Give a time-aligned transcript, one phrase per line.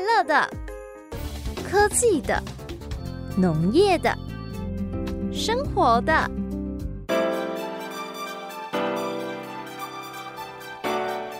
[0.00, 0.48] 快乐的、
[1.62, 2.42] 科技的、
[3.36, 4.16] 农业的、
[5.30, 6.30] 生活的。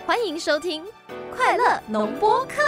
[0.05, 0.83] 欢迎收听
[1.35, 2.61] 《快乐农播课》。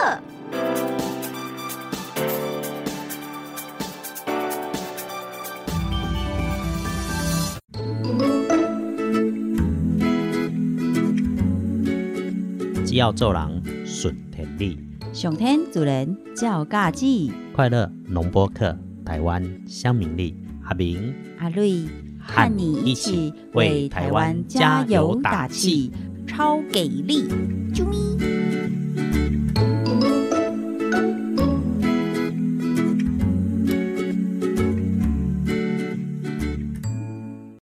[12.83, 21.83] 只要做人顺天理，上天主人照家己，快乐农播客，台湾乡民力，阿明阿瑞
[22.19, 25.91] 和你一起为台湾加油打气，
[26.25, 27.27] 超给力！
[27.71, 27.95] 啾咪。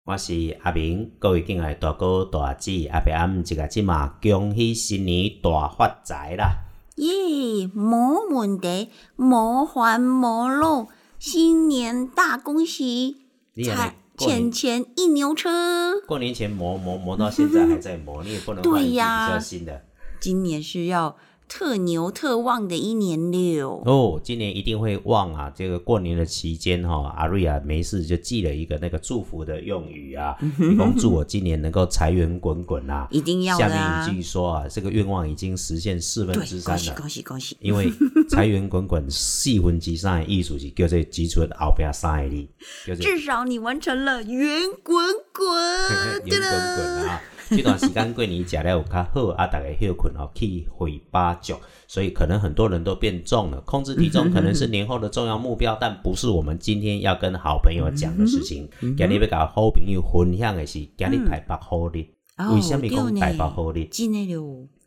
[0.06, 6.71] 我是阿明，各位敬爱大哥大姐，阿伯暗一个即嘛，恭喜新年大发财啦！
[7.02, 10.88] 耶，没问题，没烦没路，
[11.18, 13.18] 新年大恭喜！
[13.66, 16.00] 财钱钱一牛车。
[16.08, 19.82] 过年前磨磨磨到现在还在磨，你也不能换呀较新的
[20.20, 21.18] 今年是要
[21.54, 23.84] 特牛特旺的一年六。
[23.86, 24.22] 哦。
[24.24, 25.52] 今年一定会旺啊！
[25.54, 33.06] 这个过年的期间哈、阿瑞啊没事就寄了一个那个祝福的用语啊，你讲祝我今年能够财源滚滚啊！
[33.12, 36.94] 一定要的下啊面一句说啊，这个愿望已经实现四分之，三了。
[36.96, 37.58] 恭喜恭喜恭喜！
[37.60, 37.92] 因为
[38.30, 42.48] 财源滚滚四分之三的艺术是叫做挤出后边三个力，
[42.88, 45.48] 叫做至少你完成了圆滚滚，
[46.24, 47.22] 圆滚滚啊！
[47.56, 53.60] 这段时间过年食了有较好啊，大家休困哦，去回八九，所以可能很多人都变重了。
[53.62, 58.70] 控制体重可能是年后的重要目标，但不是我们今天要跟好朋友讲的事情。
[58.80, 62.06] 今日要甲好朋友分享的是今日台北好日。
[62.38, 63.88] 哦为什么讲台北好日？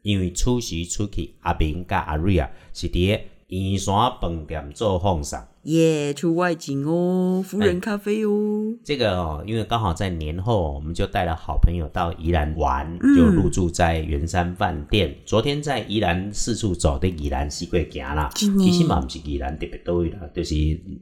[0.02, 5.46] 因为此时出去，阿明甲阿瑞啊是伫咧圆山饭店做奉上。
[5.64, 13.16] 耶，出外景哦，夫人咖啡哦，这个哦，因为刚好在年后，我们就带了好朋友到宜兰玩，嗯。
[13.16, 15.16] 就入住在圆山饭店。
[15.24, 20.54] 昨天在宜兰四处走的宜兰四过行啦，其实嘛不是宜兰特别多位啦，就是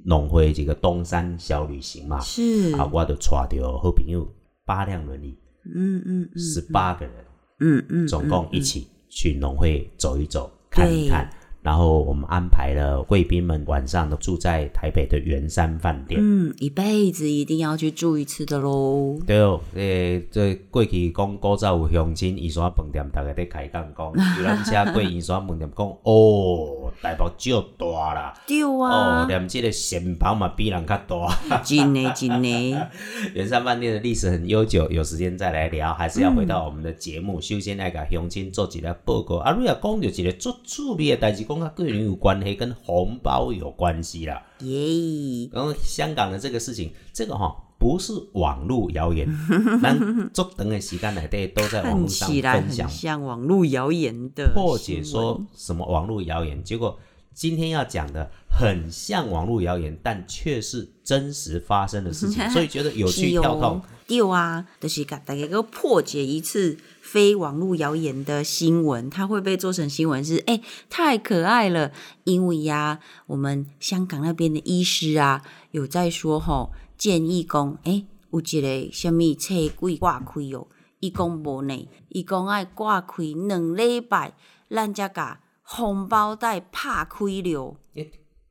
[0.04, 2.20] 农会这个东山小旅行嘛。
[2.20, 4.24] 是，啊，我就带着好朋友
[4.64, 7.14] 八辆轮椅，嗯嗯嗯十八个人，
[7.58, 11.28] 嗯嗯，总共一起去农会走一走，看一看。
[11.62, 16.20] 然后我们安排了贵宾们晚上都住在台北的圆山饭店。
[16.20, 19.16] 嗯，一辈子一定要去住一次的喽。
[19.24, 24.06] 对哦，诶，这过去讲古早有乡亲圆山饭店，大家在开讲讲，
[24.38, 31.62] 有咱车过圆山饭店讲，哦，台北少大啦，对哦，啊，连这个城堡嘛比人较大。
[31.62, 32.88] 真的真的，
[33.34, 37.40] 圆山饭店的历史很悠久，有时间再来聊，还是要回到我们的节目。
[37.40, 44.42] 首先来甲乡亲做一个报告，啊，你也讲到一个足趣味的代志，讲甲个人有关系，跟红包有关系啦。
[44.60, 49.28] 耶，然后香港的这个事情，这个哈、不是网络谣言，
[49.82, 49.98] 咱
[50.32, 56.98] 足长的时间内底都在网络上分享像网络谣言的破解说什么网络谣言，结果
[57.34, 63.82] 今天要讲的很像网络谣言，但却是真实发生的事情， 所以觉得有趣跳痛。
[64.06, 66.76] 对啊，就是给大家个破解一次
[67.12, 71.92] 非网络谣言的新闻，它会被做成新闻是，哎、太可爱了。
[72.24, 80.68] 因为呀、我们香港那边的医师啊，有在说吼，建议讲，哎、有一个什么册柜挂开哦，
[81.00, 84.32] 伊讲无呢，伊讲爱挂开两礼拜，
[84.70, 87.76] 咱才甲红包袋拍开了。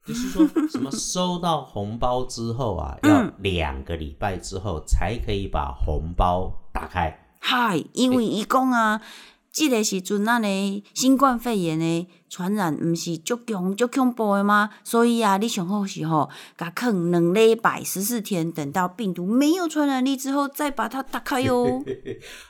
[0.06, 7.21] 就是说什么收到红包之后啊， 嗯要两个礼拜之后才可以把红包打开。
[7.44, 9.02] 嗨，因为伊讲啊，
[9.52, 14.70] 即、个时阵咱的新冠肺炎的传染毋是足强足恐怖的吗？
[14.84, 21.84] 所以啊，你上好是吼，甲坑两礼拜十四天，等到病毒没有传染力之后，再把它打开哟。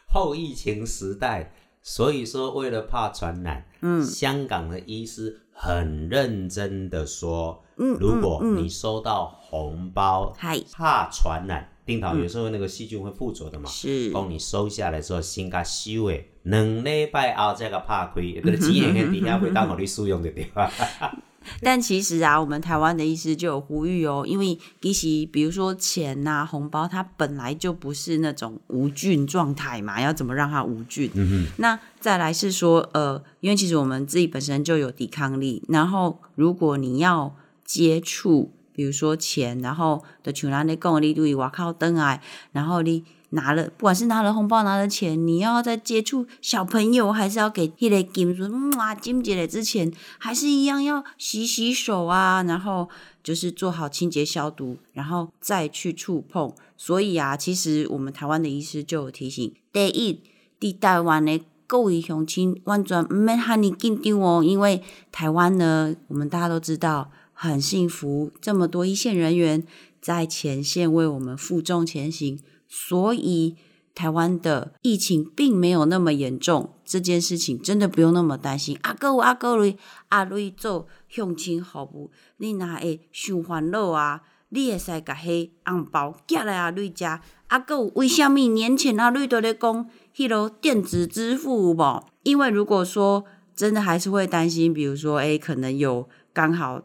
[0.08, 20.72] 后疫情时代，所以说为了怕传染，嗯香港的医师很认真的说，嗯如果你收到红包，嗨，怕传染，定桃有时候那个细菌会附着的嘛，是，帮你收下来之后，先甲收诶，两礼拜后再甲拍开， 就是钱现喺底下会当互你使用的对吧。
[21.60, 31.10] 但其实啊，我们台湾的医师就有呼吁哦，因为其实比如说钱呐、红包，它本来就不是那种无菌状态嘛，要怎么让它无菌？
[31.16, 37.36] 嗯那再来是说，呃，因为其实我们自己本身就有抵抗力，然后如如果你要
[37.66, 42.22] 接触比如说钱，然后的像咱咧讲，你对外靠登来，
[42.52, 52.90] 然后你拿了，不管是拿了红包拿了钱，你要再接触小朋友，还是要给迄个金说嗯啊金姐的之前，还是一样要洗洗手啊，然后
[53.24, 56.54] 就是做好清洁消毒，然后再去触碰。
[56.76, 60.22] 所以啊，其实我们台湾的医师就有提醒，第一，
[60.60, 67.10] 伫台湾的各位乡亲完全毋免喊你紧张哦，因为台湾呢，我们大家都知道
[67.44, 69.64] 很幸福，这么多一线人员
[70.00, 73.56] 在前线为我们负重前行，所以
[73.96, 78.78] 台湾的疫情并没有那么严重，这件事情真的不用那么担心。
[78.84, 79.76] 啊，各位啊，各位
[80.10, 84.22] 阿瑞做乡亲服务，你若会想烦恼啊？
[84.50, 87.24] 你会使甲迄红包寄来阿瑞家？
[87.48, 92.06] 阿哥为虾米年前阿瑞都咧讲迄落电子支付无？
[92.22, 96.84] 因为如果说真的还是会担心，比如说，诶、可能有刚好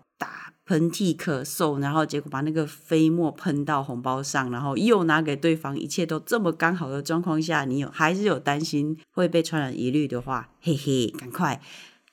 [0.67, 11.61] 喷嚏、咳嗽，然后结果把那个飞沫喷到红包上，然后又拿给对方，一切都这么刚好的状况下，你有还是有担心会被传染疑虑的话，嘿嘿，赶快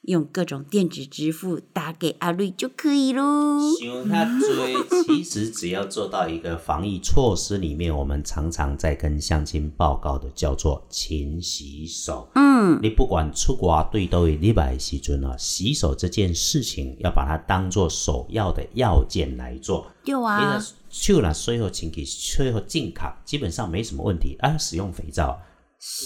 [0.04, 3.60] 用各种电子支付打给阿瑞就可以喽。
[3.80, 12.30] 想他追，其实只要做到一个防疫措施里面，我们常常在跟乡亲报告的，叫做勤洗手。
[12.36, 19.88] 嗯，你不管出国对都有礼拜时阵啊，洗手这件事情要把它当做首要的要件来做。
[20.04, 24.36] 有啊，手啦，水后清洗，水后净卡，基本上没什么问题。
[24.40, 25.40] 啊，使用肥皂，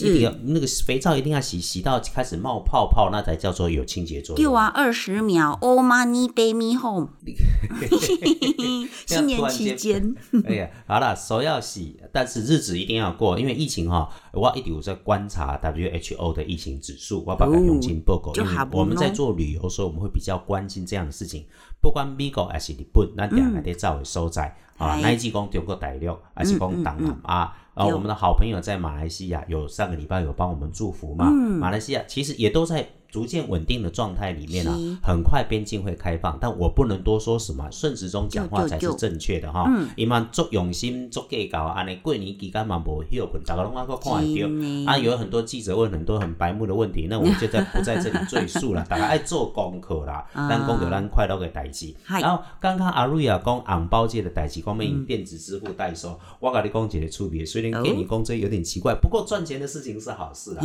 [0.02, 4.44] 一定要那个肥皂一定要洗，洗到开始冒泡泡，那才叫做有清洁作用。
[4.44, 7.10] 有啊，二十秒，Oh money baby home。
[9.06, 10.16] 新年期间，
[10.46, 21.46] 哎呀，好了，手要洗，但是日子一定要过，因为疫情哈、我一直有在观察 WHO 的疫情指数，我把它用进报告，因为就下班我们在做旅游，的时候我们会比较关心这样的事情。
[21.80, 26.98] 不管美国还是日本，咱两个在找的所在、啊，哎乃至讲中国大陆，还是讲东南
[27.28, 27.54] 亚。
[27.78, 31.30] 啊，对我们的好朋友在马来西亚有上个礼拜有帮我们祝福嘛？
[31.30, 39.70] 马来西亚其实也都在逐渐稳定的状态里面啊，很快边境会开放，但我不能多说什么，顺时钟讲话才是正确的哈。
[39.96, 44.92] 伊嘛足用心足计较，安尼过年期间嘛无休困，大家拢爱个看得真的到。
[44.92, 48.86] 啊，有很多记者问很多很白目的问题，那我 就在不在这里赘述了。
[48.90, 51.94] 大家爱做功课啦，咱讲着咱快乐的代志。
[52.06, 60.62] 然后刚刚阿瑞亚讲红包界的代志，讲要用电子支付代收，我甲你讲一个区别，虽然给你讲这有点奇怪，不过赚钱的事情是好事啊。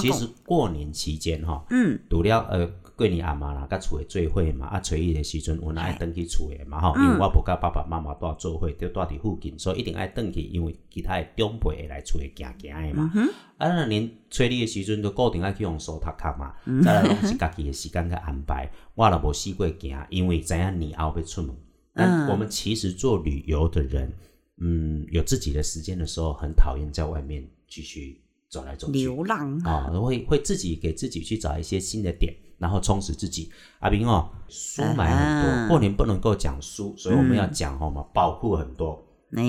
[0.00, 2.66] 其实过年期间哈，嗯，除了呃
[2.96, 13.10] 过年阿妈啦，甲厝诶做伙嘛，啊初一诶时阵，阮爱登去厝诶嘛吼，因为我无甲爸爸妈妈住做伙，就住伫附近，所以一定爱登去，因为其他诶长辈会来厝诶行行诶嘛。
[13.56, 16.54] 啊，咱年初二诶时阵，就固定爱去用手读卡嘛，
[16.84, 18.70] 再来拢是家己诶时间去安排。
[18.94, 21.56] 我若无试过行，因为知影年后要出门。
[21.94, 24.12] 但我们其实做旅游的人，
[24.58, 28.92] 嗯，有自己的时间的时候，很讨厌在外面继续走来走去。
[28.92, 33.50] 流浪，啊、会会自己给自己去找一些新的点，然后充实自己。
[33.78, 39.42] 阿平哦，书买很多，啊过年不能够讲书，所以我们要讲哦嘛，宝库很多哎，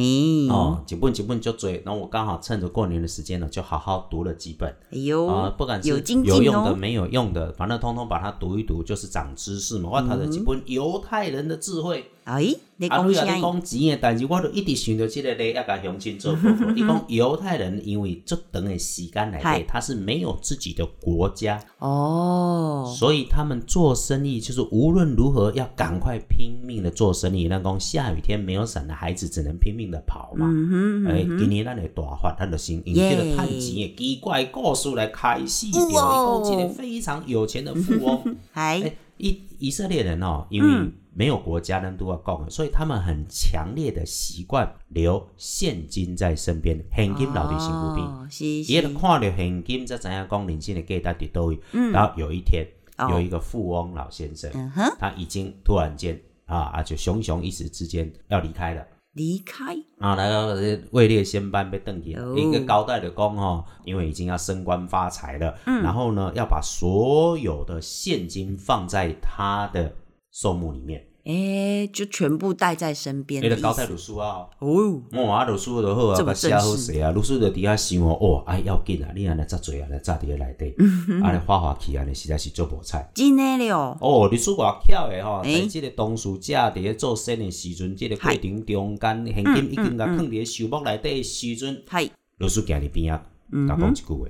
[0.49, 1.81] 哦，几本几本就追。
[1.83, 5.97] 然后我刚好趁着过年的时间呢，就好好读了几本哎呦，啊、不管是有
[6.43, 9.89] 用的哦，没有用的，反正通通把它读一读，就是长知识嘛。
[9.89, 12.05] 我读了几本犹太人的智慧。
[12.23, 13.41] 哎，你啊，你若讲啥你？
[13.41, 16.37] 讲钱的但是，我就一直想着即个咧，要甲乡亲做。
[16.75, 27.47] 伊讲犹太人因为足长诶时间来嗨底，他是没有自己的国家，哦，所以他们做生意就是无论如何要赶快拼命的做生意。
[27.47, 30.45] 那讲下雨天没有伞的孩子只能拼命的跑嘛。
[30.47, 35.81] 嗯哼，诶、今年咱的大发，咱就先用这个趁钱的奇怪故事来开始掉。
[35.89, 38.35] 伊讲一个非常有钱的富翁。
[38.51, 48.07] 还哎，以以色列人哦，因为嗯没有国家人都要供，所以他们很强烈的习惯留现金在身边，现金留伫身躯边。
[48.07, 51.59] 哦是伊就是看到现金，才知影讲人生的价值伫倒位。
[51.91, 52.65] 然后有一天，
[52.97, 58.85] 哦有一个富翁老先生，嗯，他已经突然间啊啊，就熊熊一时之间要离开了。
[59.13, 60.55] 离开，啊，来到
[60.91, 69.93] 位列仙班被邓去了，哦一个高代的公哦，因为已经要升官发财了，嗯然后呢，要把所有的现金放在他的
[70.31, 71.05] 寿木里面。
[71.23, 73.43] 哎，就全部带在身边。
[73.43, 83.07] 你的高代读书啊，哦，哦，啊，读书就好啊，这么甲写好正式势啊，读书就伫遐想哦，哦，哎，要紧啊，你安尼遮济啊，来炸伫咧内底，嗯安尼花花去安尼实在是做无彩。
[83.13, 85.61] 真的了，哦，历史外巧的吼，诶？
[85.61, 92.09] 在即个当事者伫咧做生的时阵，即个过程中间现嗯金已经甲放伫咧手目内底的时阵，嗨，
[92.39, 93.23] 老师行伫边啊，
[93.67, 94.27] 讲一句话，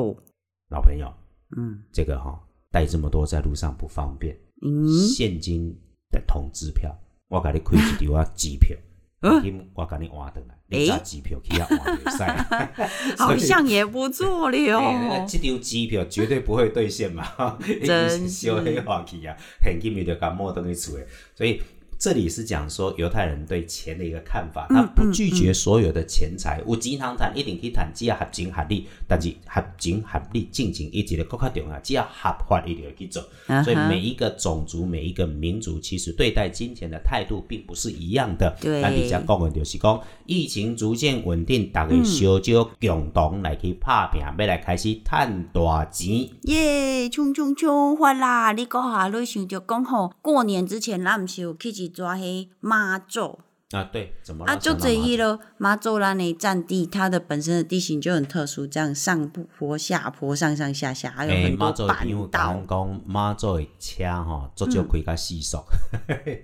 [0.00, 0.16] 哦，
[0.70, 1.12] 老朋友，
[1.58, 1.82] 嗯。
[1.92, 5.76] 这个哈带这么多在路上不方便，嗯，现金
[6.10, 6.96] 的通支票，
[7.28, 8.76] 我甲你开一张啊机票，
[9.22, 13.16] 嗯金我给你换回来，你揸机票去遐换袂使。
[13.22, 15.26] 好像也不错了哎，哟。
[15.28, 21.60] 这张机票绝对不会兑现嘛， 真是小黑话去啊，现金就甲摸等于厝诶，所以。
[22.02, 33.22] 这里是讲说犹太人对钱的一个看法，他不拒绝所有的钱财，有钱通谈一定去谈，只要合情合理，但是合情合理进行一直的更较重要，只要合法一定要去做。
[33.62, 38.52] 所以每一个种族、每一个民族，其实对待金钱的态度并不是一样的。
[38.60, 46.28] 对咱底下讲的就是讲，疫情逐渐稳定，大家小少共同来去拍拼，要来开始赚大钱。
[46.42, 48.50] 耶，冲冲冲，发啦！
[48.50, 53.38] 你讲下，你想着讲吼，过年之前咱毋是有去一抓迄妈祖
[53.72, 54.52] 啊，对，怎么了？
[54.52, 55.40] 啊，就这一咯。
[55.56, 62.62] 妈祖咱的占地，它的本身的地形就很特殊，这样上坡下坡，上上下下，还有诶，很多板道。
[62.68, 65.56] 讲，妈祖的车吼，足少开到四速，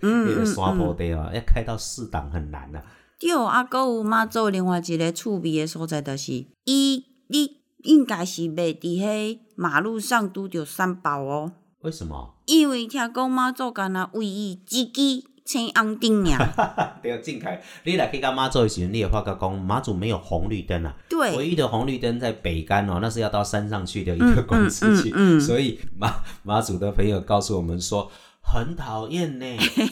[0.01, 2.83] 嗯那个山坡地哦，要开到四档很难啊。
[3.21, 6.33] 对，啊，搁有妈祖另外一个趣味的所在，就是
[6.65, 11.53] 伊你应该是袂伫迄马路上拄着三宝哦，
[11.83, 12.37] 为什么？
[12.47, 16.99] 因为听讲妈祖干那为伊自己青红灯尔。
[17.03, 20.95] 对，正开，你来去甲妈祖的时候，你也发觉讲，妈祖没有红绿灯啊。
[21.19, 28.11] 唯，一的红绿灯在北干哦，那是要到山上去的一个公司去，嗯嗯嗯所以妈妈祖的朋友告诉我们说，
[28.43, 29.47] 很讨厌呢，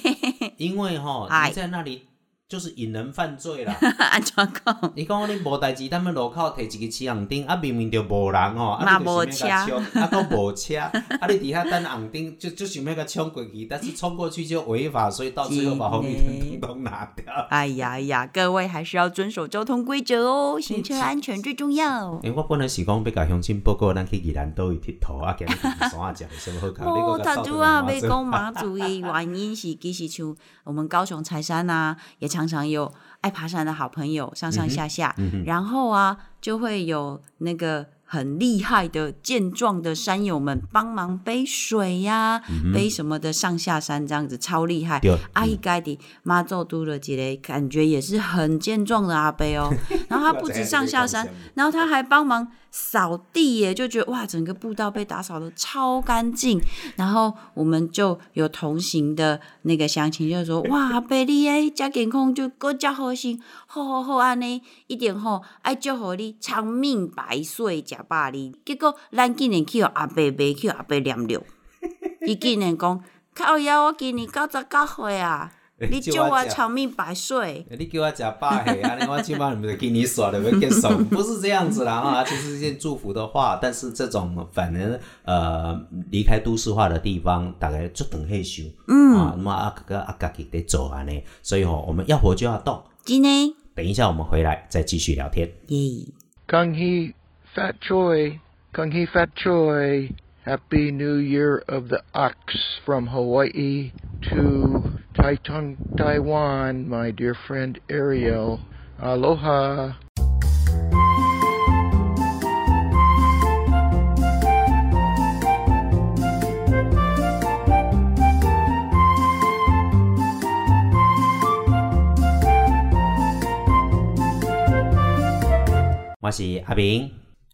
[0.59, 2.03] 因为哈、哎你在那里
[2.49, 3.75] 就是引人犯罪啦。
[3.99, 4.33] 安怎
[4.65, 4.93] 讲？
[4.95, 10.77] 你讲你无代志，咱们路口摕一个车红灯，啊明明就无人哦，啊嘛你就想要甲无冲，啊都无车，
[11.21, 17.25] 啊你底下等红灯就就想要甲冲过去，但是冲过去就违法，所以到最后把红绿灯通通拿掉。
[17.51, 22.13] 哎呀哎呀，各位还是要遵守交通规则哦， 行车安全最重要。
[22.23, 25.57] 诶、我本来是讲要甲乡亲报告，咱去宜兰岛去佚佗，啊，今日去
[25.91, 26.87] 山啊食的什么好看？
[26.87, 35.15] 你哦，他主要要讲马祖的原因是，其实像我们高雄柴山啊，也常常有爱爬山的好朋友上上下下，
[35.47, 42.41] 然后啊，就会有那个很厉害的健壮的山友们帮忙背水呀、
[42.73, 45.01] 背什么的上下山，这样子超厉害。
[45.33, 49.73] 阿姨盖的妈祖都了几嘞，感觉也是很健壮的阿伯哦。
[50.09, 56.61] 然后他不止上下山， 然后他还帮忙扫地耶，就觉得哇，整个步道被打扫的超干净。
[56.95, 71.43] 然后我们就有同行的那个乡亲就说：“哇， 阿伯你诶，加健康就搁遮好心，好好好安尼，一点吼爱祝福你长命百岁，食百里。”结果咱竟然去互阿伯卖，去互阿伯念了，
[72.27, 73.03] 伊竟然讲
[73.35, 75.53] ：“靠呀，我今年九十九岁啊，
[75.91, 77.67] 你祝我长命百岁。
[77.79, 85.79] ”你叫我食百岁，安尼我起码不是给你耍的要结束，不是这样子啦啊，就是一件祝福的话，但是这种反正呃
[86.11, 92.83] 离开都市化的地方，大概就等害羞，嗯啊，那么啊个啊家己得走安尼，所以吼、我们要活就要动。
[93.05, 95.47] 今天等一下我们回来再继续聊天。
[95.69, 96.07] 耶。
[96.49, 97.13] Kung Hee
[97.57, 98.39] Fat Choi,
[98.75, 100.11] Kung Hee Fat Choi.
[100.45, 102.37] Happy New Year of the Ox
[102.85, 103.93] from Hawaii
[104.29, 108.61] to Taitung, Taiwan, my dear friend Ariel.
[109.01, 109.95] Aloha.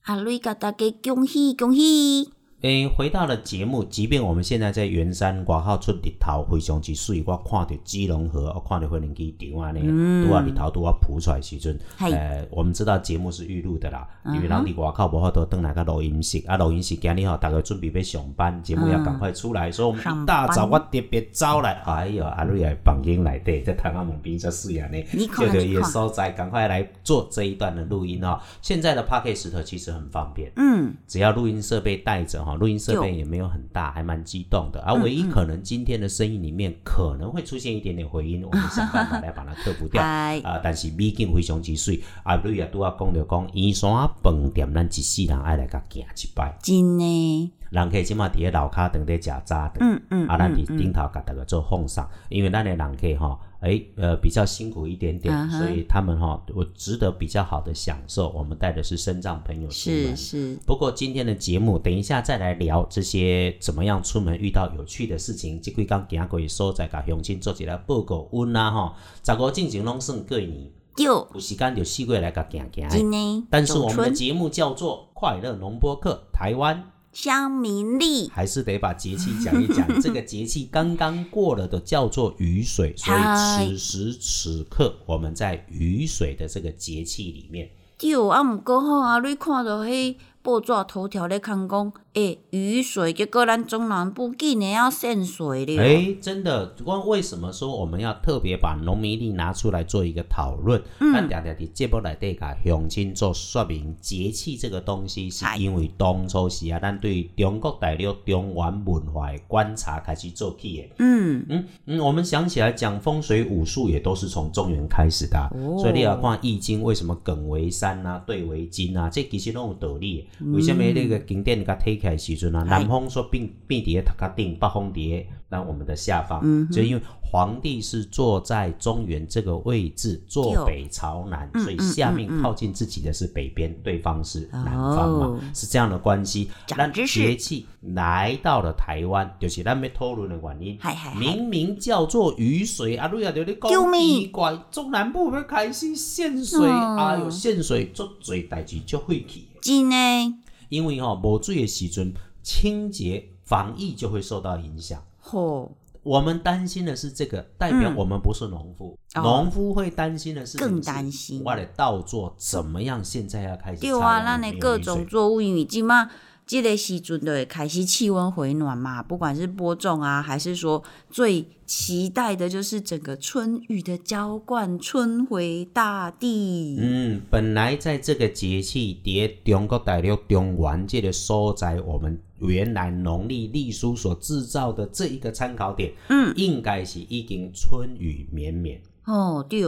[0.03, 0.17] 阿。
[0.17, 2.42] 瑞甲大家恭喜恭喜！
[2.63, 9.81] 诶，回到了节目，即便我们现在在圆山外口出日头非常之水，我看到基隆河，我看到飞龙机场安尼，
[10.25, 25.83] 拄啊日头拄啊浮出来时阵，诶呃，我们知道节目是预录的啦，因为人伫外口无法度登来个录音室，啊，录音室今日吼，大家准备要上班，节目要赶快出来，所以我们一大早我特别走来，哎哟，阿瑞来房间内底，在台湾门边这水安尼，你看就着你看。
[25.83, 28.39] 也所在，赶快来做这一段的录音哦。
[28.61, 34.81] 现在的 p o c k e t 其实很方便，嗯，只要录音设备带着哈，录音设备也没有很大，还蛮激动的。
[34.83, 40.03] 而嗯唯一可能今天的声音里面可能会出现一点点回音，我们想办法来把它克服掉。
[40.03, 43.91] 嗨啊，但是美景非常之水，啊，瑞也拄啊讲着讲，燕山
[44.23, 49.79] 饭店咱一世人爱来甲行一摆，真的，人客即马伫咧楼骹等咧食早顿。
[49.81, 58.29] 嗯嗯，啊，咱嗯伫顶头甲大家做奉上，因为咱的人客吼，诶、呃，比较辛苦一点点所以他们哈，我值得比较好的享受。
[58.31, 65.61] 我们带的是身障朋友出门是是，不过今天的节目，等一下再来聊这些怎么样出门遇到有趣的事情。
[65.61, 73.47] 这几工行过的所在，甲乡亲做一个报告温啊吼，十五进前拢算过年，有时间就四过来甲行行。
[73.49, 78.29] 但是我们的节目叫做《快乐农播课》，台湾乡民历。
[78.29, 79.87] 还是得把节气讲一讲。
[80.01, 83.21] 这个节气刚刚过了的叫做雨水，所以
[83.69, 87.71] 此时此刻我们在雨水的这个节气里面。
[87.99, 95.83] 对，啊，毋过吼，啊，你看到迄报纸头条咧看讲，诶、雨水，结果咱中南部竟然要渗水了。
[95.83, 100.79] 哎，真的，光为什么说我们要特别把农民历拿出来做一个讨论？
[101.01, 110.95] 嗯咱常常伫节目内底甲乡亲做说明，节气这个东西是因为当初时啊，咱对中国大陆中原文化的观察开始做起的。
[110.99, 120.29] 嗯，嗯嗯，我们想起来讲风水武术也都是从中原开始的啊、哦所以你要看《易经》为什么艮为山啊，兑为金啊，这其实都有道理。
[120.53, 135.41] 为什么那个经典甲推起来的时阵啊，南风说并并伫头壳顶，北风伫咱我们的下方，嗯就因为皇帝是坐在中原这个位置，坐北朝南，嗯所以下面靠近自己的是北边，对方是南方嘛，哦。
[135.55, 136.51] 是这样的关系。
[136.67, 137.21] 咱长知识。
[137.21, 140.79] 节气来到了台湾，就是咱要讨论的原因。
[141.19, 144.01] 明明叫做雨水，啊，你啊就咧救讲命。
[144.21, 150.33] 奇怪，中南部要开始限水，嗯哎呦，限水做做代志就晦气的，真诶，
[150.73, 155.05] 因为吼、无水的时阵，清洁防疫就会受到影响。
[155.19, 155.71] 吼，
[156.03, 157.95] 我们担心的是这个，代表嗯。
[157.95, 159.21] 我们不是农夫，哦。
[159.21, 161.43] 农夫会担心的是更担心。
[161.45, 163.05] 我的稻作怎么样？
[163.05, 166.09] 现在要开始对啊，那你各种作物，因为即马
[166.53, 176.77] 即个时阵就会开始气温回暖嘛，不管是播种啊，还是说最期待的就是整个春雨的浇灌，春回大地。
[176.79, 188.79] 嗯，本来在这个节气，伫中国大陆中原这个所在，我们原来农历历书所制造的这一个参考点，嗯，应该是已经春雨绵绵。
[189.07, 189.63] 哦，对，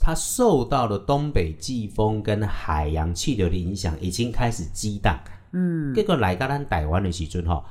[0.00, 5.16] 它受到了东北季风跟海洋气流的影响，已经开始激荡。
[5.54, 5.94] 嗯。
[5.94, 7.64] 结果来到咱台湾的时阵吼，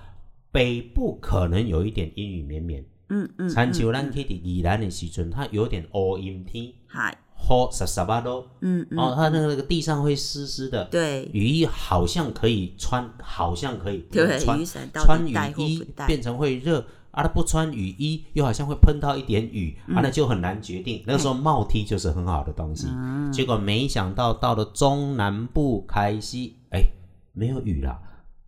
[0.51, 16.79] 北部可能有一点阴雨绵绵，嗯嗯，参像咱去伫宜兰的时阵，它有点乌阴天，嗨，雨湿湿啊咯，嗯嗯，哦，它那个那个地上会湿湿的，对，雨衣好像可以穿，好像可以不穿雨伞穿雨衣变成会热
[17.11, 19.95] 啊，它不穿雨衣又好像会喷到一点雨、嗯。
[19.95, 21.03] 啊，那就很难决定。
[21.05, 23.31] 那个时候帽 T 就是很好的东西，嗯。
[23.31, 26.81] 结果没想到到了中南部开西，哎，
[27.34, 28.02] 没有雨啦。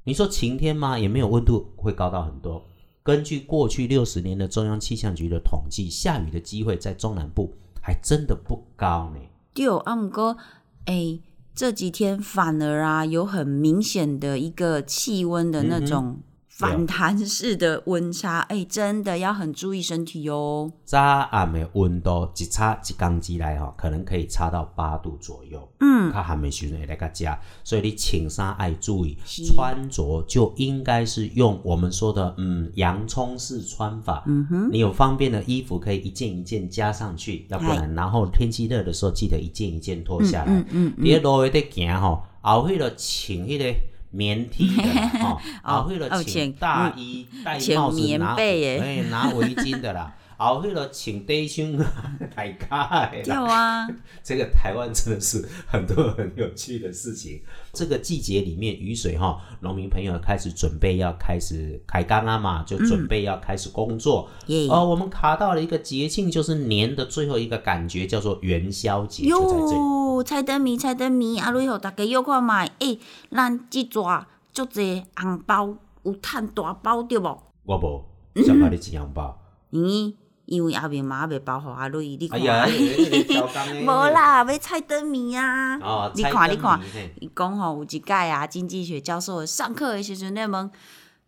[0.06, 0.98] 你说晴天吗？
[0.98, 2.64] 也没有温度会高到很多。
[3.04, 9.20] 根据过去六十年的中央气象局的统计，下雨的机会在中南部还真的不高呢。
[9.54, 10.38] 对，阿姆哥，
[10.86, 11.20] 哎、
[11.54, 16.20] 这几天反而啊，有很明显的一个气温的那种
[16.58, 20.72] 反弹式的温差，哎、真的要很注意身体哦。
[20.86, 25.70] 早暗的温度一差一工之内吼，可能可以差到八度左右。
[25.82, 29.18] 嗯，较寒的时阵会来个加，所以你穿衫爱注意
[29.54, 34.24] 穿着，就应该是用我们说的嗯洋葱式穿法。
[34.26, 40.54] 嗯哼，你有方便的衣服可以一件一件加上去，要不然然后天气热的时候记得一件一件脱下来。
[40.54, 43.76] 嗯嗯嗯，你喺路喺行吼，后迄个穿迄个
[44.16, 44.84] 棉 T 的
[45.64, 48.80] 哦后迄个穿哦穿大衣、戴帽子、棉拿被耶。
[48.80, 51.78] 哎拿围巾的啦，后迄个穿底胸
[52.36, 53.84] 大卡的对啦。
[53.84, 53.88] 啊，
[54.24, 57.42] 这个台湾真的是很多很有趣的事情。
[57.74, 64.30] 这个季节里面雨水哈，农民朋友开始准备要开始开干啊嘛，就准备要开始工作。
[64.48, 69.74] 耶、哦，我们卡到了一个节庆，就是年的最后一个感觉，叫做元宵节，就在这里。
[69.74, 73.00] 哟，猜灯谜，猜灯谜，啊，你互大家约看卖，诶、
[73.32, 77.44] 咱即抓足侪红包，有趁大包对无？
[77.66, 79.42] 我无，想把你几样包。
[79.72, 80.14] 咦，
[80.46, 82.40] 因为阿明嘛未包互阿瑞，你看。
[83.84, 84.10] 无。
[84.16, 85.78] 啦，要菜灯谜啊！
[85.80, 86.80] 哦，你看你看
[87.20, 90.70] 伊讲吼，有一届啊，经济学教授上课的时阵咧问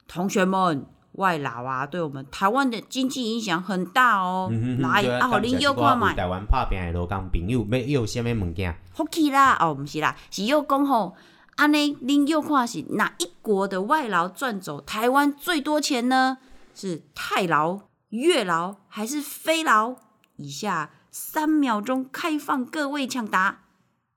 [0.08, 4.51] 同学们，外劳啊，对我们台湾的经济影响很大哦。
[4.80, 8.75] 来，啊，互恁感谢约看卖，我为台湾拍拼的罗工朋友，要要什么物件？
[8.93, 11.15] 福气啦，哦，毋是啦，是又讲吼，
[11.56, 16.38] 安尼恁又看是哪一国的外劳赚走台湾最多钱呢？
[16.75, 19.96] 是泰劳、越劳还是飞老？
[20.38, 23.63] 以下三秒钟开放各位抢答。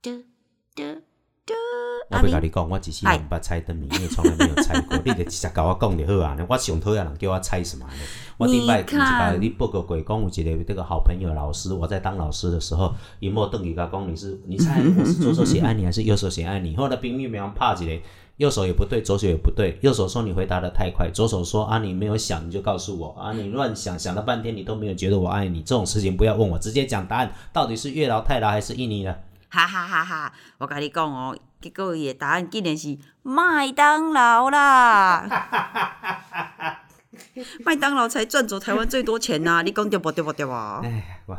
[0.03, 0.24] 的
[0.74, 1.03] 的
[1.44, 1.55] 的，
[2.11, 4.96] 我要跟你讲，我一世人捌猜灯谜，因为从来没有猜过。
[5.05, 6.37] 你就直接甲我讲就好啊！
[6.48, 7.92] 我上讨厌人叫我猜什么呢？
[8.37, 16.76] 我顶摆不是甲你报告过，讲有一个这个好朋友老师，我在当老师的时候，伊莫邓伊甲讲你是你猜我是左手写爱你还是右手写爱你？
[16.76, 18.03] 后来拼命命拍一个。
[18.40, 19.79] 右手也不对，左手也不对。
[19.83, 29.14] 右手说你回答的太快，左手说啊你没有想你就告诉我啊你乱想想了半天你都没有觉得我爱你，这种事情不要问我，直接讲答案，到底是月老、太老还是印尼呢？
[29.50, 30.33] 哈哈哈哈！
[30.57, 35.29] 我跟你讲哦，结果伊的答案竟然是麦当劳啦！
[37.66, 40.81] 麦当劳才赚走台湾最多钱呐、你讲对不对不对吧？
[40.83, 41.37] 哎，我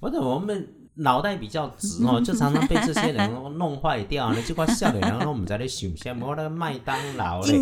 [0.00, 4.42] 我怎么我们脑袋比较直哦， 就常常被这些人弄坏掉了。
[4.42, 7.58] 结果笑脸人我们在那想什么那个麦当劳嘞。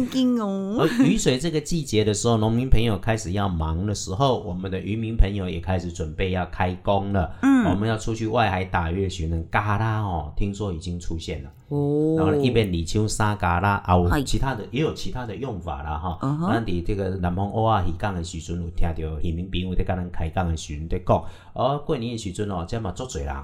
[0.79, 7.37] 而雨水这个季节的时候，农民朋友开始要忙的时候，我们的渔民朋友也开始准备要开工了。
[7.43, 11.51] 嗯，我们要出去外海打鱼的时候呢，嘎啦哦，听说已经出现了。
[12.17, 16.19] 然后一边李秋沙嘎啦啊，有其他的也有其他的用法啦哈。
[16.23, 23.35] 嗯咱伫这个南方欧啊渔港的时阵，有听到渔民朋友在跟咱开讲的时阵在讲，哦，过年的时阵哦，这嘛足侪人，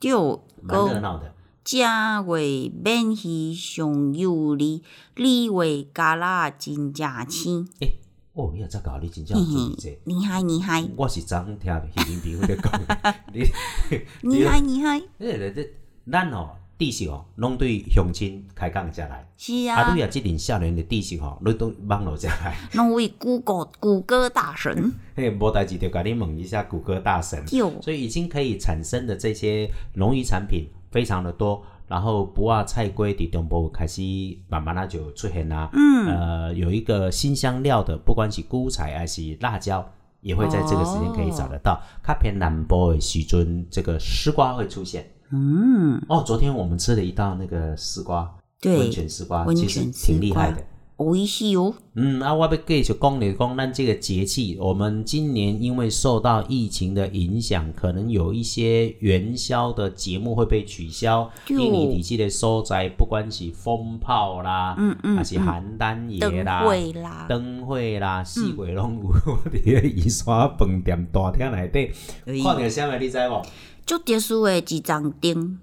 [0.00, 1.30] 就蛮热讲闹的。
[1.62, 1.80] 正
[2.26, 4.82] 月免鱼上有哩，
[5.16, 7.68] 二月加啦真正青，
[8.34, 13.14] 哦，你也知搞，你真正注意厉害厉害我是昨昏听渔民朋友在讲，
[14.22, 15.70] 你厉害厉害，这个这
[16.10, 19.26] 咱哦，知识哦，拢对乡亲开讲下来。
[19.36, 22.56] 是啊，啊你，也即阵少年的知识吼，你都网络才来。
[22.72, 27.42] 那位谷歌谷歌大神， 嘿，无代志就甲你问一下谷歌大神。
[27.52, 34.02] 有所以已经可以产生的这些农渔产品非常的多，然后不啊菜龟伫中部开始
[34.48, 35.70] 慢慢啊就出现啦。
[35.72, 39.88] 嗯，呃，有一个新香料的，不管是菇菜还是辣椒。
[40.24, 41.78] 也会在这个时间可以找得到。
[42.02, 45.06] 较偏南波的时阵，这个丝瓜会出现。
[45.31, 50.63] 嗯，哦，昨天我们吃了一道那个丝瓜，对温泉丝瓜，温其实泉丝瓜挺厉害的。
[51.01, 61.31] おいしい哦，嗯，啊，我要继续讲的讲，咱这个节气，我们今年因为受到疫情的影响，可能有一些元宵的节目会被取消。
[61.45, 69.07] 对印尼体系的所在，不管是风炮啦，嗯嗯还是邯郸爷灯啦、会啦，灯会啦，四月拢有。
[69.07, 71.91] 我 伫个宜山饭店大厅内底，
[72.25, 73.41] 哎看到啥物你知无？
[73.86, 75.58] 足特殊的一张灯，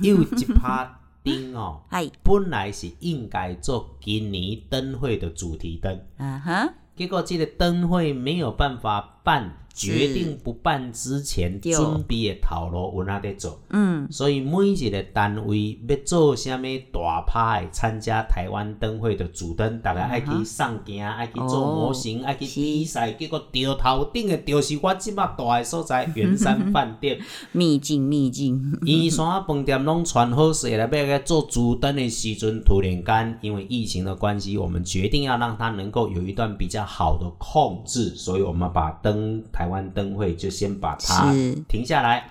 [0.00, 6.00] 有一趴灯哦，嗨， 本来是应该做今年灯会的主题灯。
[6.16, 11.72] 啊哈，结果这个灯会没有办法办，决定不办之前，对。
[11.72, 13.58] 准备的头路有哪在做？
[13.70, 23.12] 嗯，所以每一个单位要做什么大派参加台湾灯会的主灯，大家爱去上镜，爱去做模型，爱去比赛。
[23.12, 27.18] 结果掉头顶的就是我即马大的所在 圆山饭店，
[27.52, 41.54] 秘境秘境，宜山饭店拢传好势了，要来做主灯的时阵，突然间因为疫情的关系，我们决定要让它能够有一段比较好的控制，所以我们把灯台湾灯会就先把它是。
[41.68, 42.28] 停下来。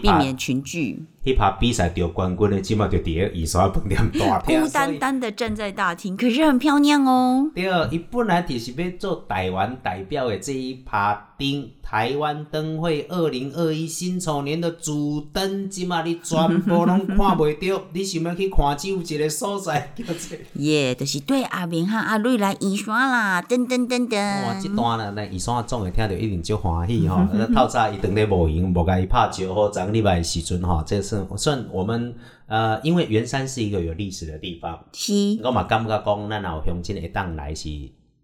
[0.00, 4.60] 避免群聚，迄把比赛得冠军的，即马就伫个宜山饭店大厅。
[4.60, 7.50] 孤单单的站在大厅，可是很漂亮哦。
[7.54, 20.38] 对，伊本来就是要做台湾代表的这一趴灯，台湾灯会二零二一新丑年的主灯，即马你全部拢看袂到， 你想要去看，只有一个所在叫做。
[20.54, 24.08] 耶、就是对阿明和阿瑞来移刷啦，噔噔噔
[24.46, 24.68] 哇，即。
[24.68, 27.18] 段呢，咱宜山总会听到一定足欢喜吼。
[27.32, 32.14] 那透早伊当咧无闲，无甲伊拍招呼，昨礼拜的时阵吼，这是算我们
[32.46, 37.68] 呃，因为圆山是一个有历史的地方，是，我嘛感觉讲，咱老乡亲一当来是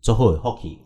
[0.01, 0.79] 最好的福气。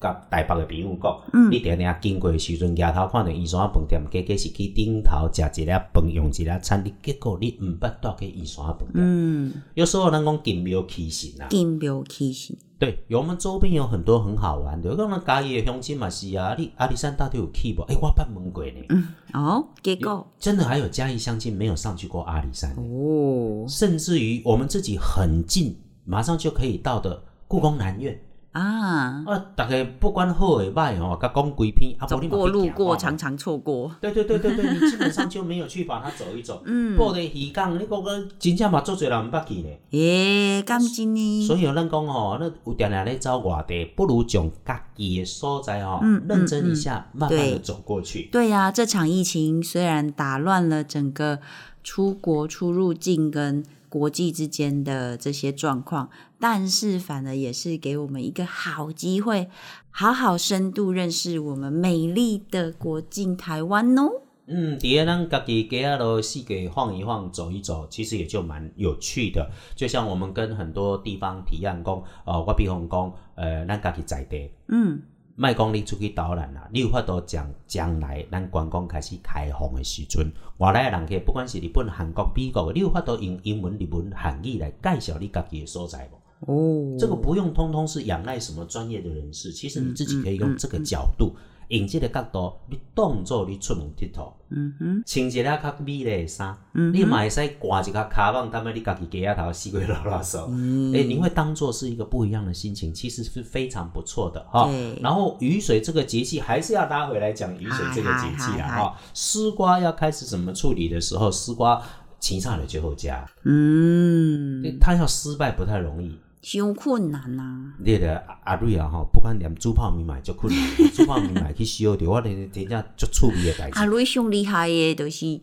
[0.00, 8.92] 甲台北的朋友讲，嗯你定定经过的时阵，抬头看到宜山饭店，加加是去顶头食一粒饭，用一粒餐，你结果你毋捌到去宜山饭店。
[8.94, 17.82] 嗯，有时候咱讲金庙起神啊，金标起是，对，我们周边有很多很好玩的，有可能嘉义的乡亲嘛是啊，你阿里山到底有去无？
[17.84, 19.04] 诶、我捌问过呢。
[19.32, 28.20] 哦，结果真的还有嘉义乡亲没有上去过阿里山，哦甚至于我们自己很近，马上就可以到的故宫南院。
[28.54, 33.90] 啊，啊，大概不管好诶歹哦，甲讲几篇，啊，走你过路过，常常错过。
[34.00, 36.62] 对对对对对，你基本上就没有去把它走一走。
[36.66, 39.68] 嗯，布袋鱼港，你讲个真正嘛做侪人毋捌去呢。
[39.90, 41.46] 耶，感真呢。
[41.48, 48.28] 所以有咱讲吼，那有定定咧走外地，不如从家己的所在吼，嗯认真一下，慢慢的走过去。
[48.30, 51.40] 对呀、这场疫情虽然打乱了整个
[51.82, 56.08] 出国出入境跟国际之间的这些状况，
[56.46, 59.48] 但是反而也是给我们一个好机会，
[59.90, 64.10] 好好深度认识我们美丽的国境台湾哦。
[64.46, 69.50] 嗯，伫个咱家己家下头四给晃一晃、走一走，其实也就蛮有趣的。
[69.74, 75.00] 就像我们跟很多地方提案讲，呃，我比方讲，呃，咱家己在地，嗯，
[75.36, 86.23] 莫讲你出去导览啦，你有法度将将来咱观光开始开放的时阵，外来的人客，不管是日本、韩国、美国的，你有法度用英文、日文、韩语来介绍你家己的所在无？
[86.40, 91.34] 哦，这个不用通通是仰赖什么专业的人士，其实你自己可以嗯用这个角度。
[91.68, 100.94] 用这个角度，你当做你出门佚佗，嗯哼，穿一个较美丽的衫，嗯你嘛会使挂一个卡棒，他们你家己家头四个拉拉手，嗯。
[100.94, 104.70] 哎、你会当做是一个不一样的心情，其实是非常不错的哈。
[105.00, 109.00] 然后雨水这个节气还是要拉回来讲雨水这个节气啦嗨嗨哈。
[109.14, 111.82] 丝瓜要开始怎么处理的时候，丝瓜
[112.20, 116.14] 芹上了最后加，嗯，它要失败不太容易。
[116.44, 123.78] 伤困难呐、你个阿阿瑞啊吼，不管连煮泡面嘛就困难，煮泡面嘛去烧着，我连真正足趣味的代志。
[123.78, 125.40] 阿瑞上厉害的，就是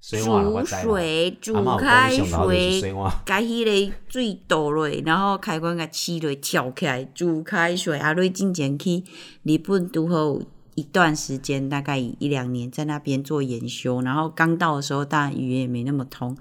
[0.00, 7.98] 煮水、煮开水水碗，加迄个水倒落，然后开关甲起落，跳起来煮开水。
[7.98, 9.02] 阿瑞进前去
[9.42, 10.42] 日本拄好有
[10.76, 16.36] 一段时间，大概一两年在那边做研修，然后刚到的时候，当然语言也没那么通，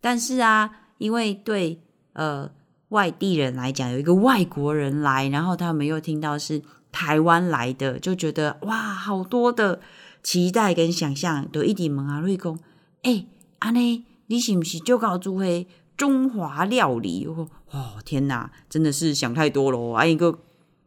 [0.00, 1.80] 但是啊，因为对
[2.12, 2.48] 呃
[2.92, 9.80] 外地人来讲，有一个外国人来，然后他们又听到是台湾来的，就觉得哇，好多的
[10.22, 12.58] 期待跟想象，都一点问阿瑞讲，
[13.02, 13.26] 诶、
[13.58, 17.26] 阿内你是不是就搞煮迄中华料理？
[17.26, 20.38] 哦天哪，真的是想太多了，啊一个。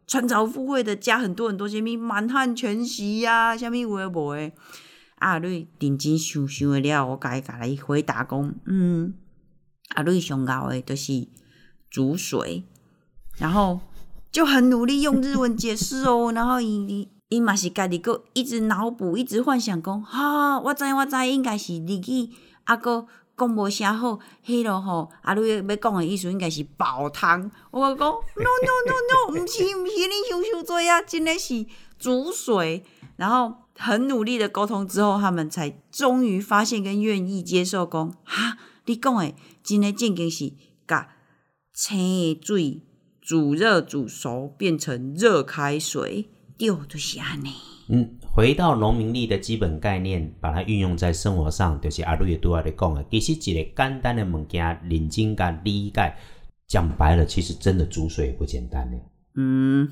[0.08, 4.52] 穿凿附会的加很多很多，什么满汉全席呀、什么有诶无诶，
[5.16, 9.14] 阿瑞认真想想的了，我甲伊甲伊回答讲，嗯，
[9.96, 11.26] 阿瑞上高诶就是
[11.96, 12.62] 煮水，
[13.38, 13.80] 然后
[14.30, 22.28] 就很努力用日文解释哦，然后伊伊伊嘛是家己个一直脑补，一直幻想讲，哈、我知我知，应该是日语，
[22.64, 31.64] 啊个讲无啥好，迄落吼，啊你要讲的意思应该是煲汤，我讲 no no no no，毋是毋是，你想想做啊，真的是
[31.98, 32.84] 煮水，
[33.16, 40.52] 然后很努力的沟通之后，他们才终于发现跟愿意接受讲，哈，你讲诶真诶正经是
[40.86, 41.08] 甲
[41.78, 42.80] 青的水
[43.20, 47.50] 煮热煮熟变成热开水，对，就是安尼。
[47.88, 56.16] 嗯，回到农民力的基本概念，把它运用在生活上，就是阿瑞也拄仔咧讲的，其实一个简单的物件，认真甲理解，
[56.66, 58.98] 讲白了，其实真的煮水不简单嘞。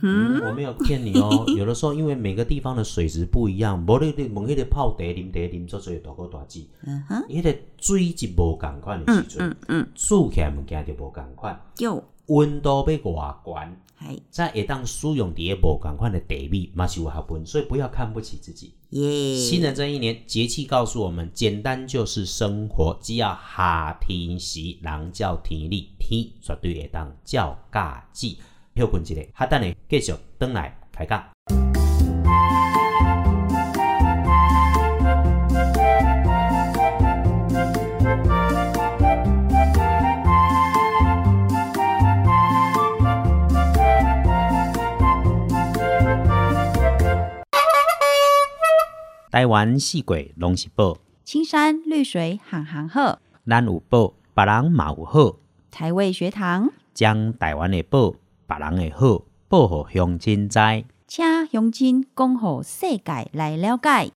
[0.01, 1.45] 哼，我没有骗你哦。
[1.55, 18.73] 有的时候，因为每个地方的水质不一样，无你你问迄个泡茶、啉茶、啉做做大锅大剂，嗯哼，迄个水质无共款的时阵，嗯嗯，煮起来物件就无共款，有，温度要偌悬，系才会当使用伫个无共款的地米，嘛是有学问，所以不要看不起自己。
[18.91, 28.37] 耶，新的这一年，节气告诉我们，简单就是生活，只要下天时，人叫天理，天绝对会当叫假志。
[28.77, 31.25] 休困一下，下等下继续转来开讲。
[49.31, 55.37] 台湾四季拢是宝，青山绿水行行好，咱有宝，别人嘛有好。
[55.71, 58.15] 台味学堂，将台湾的宝，
[58.47, 60.59] 别人的好，报互乡亲知。
[61.07, 64.11] 请乡亲讲互世界来了解。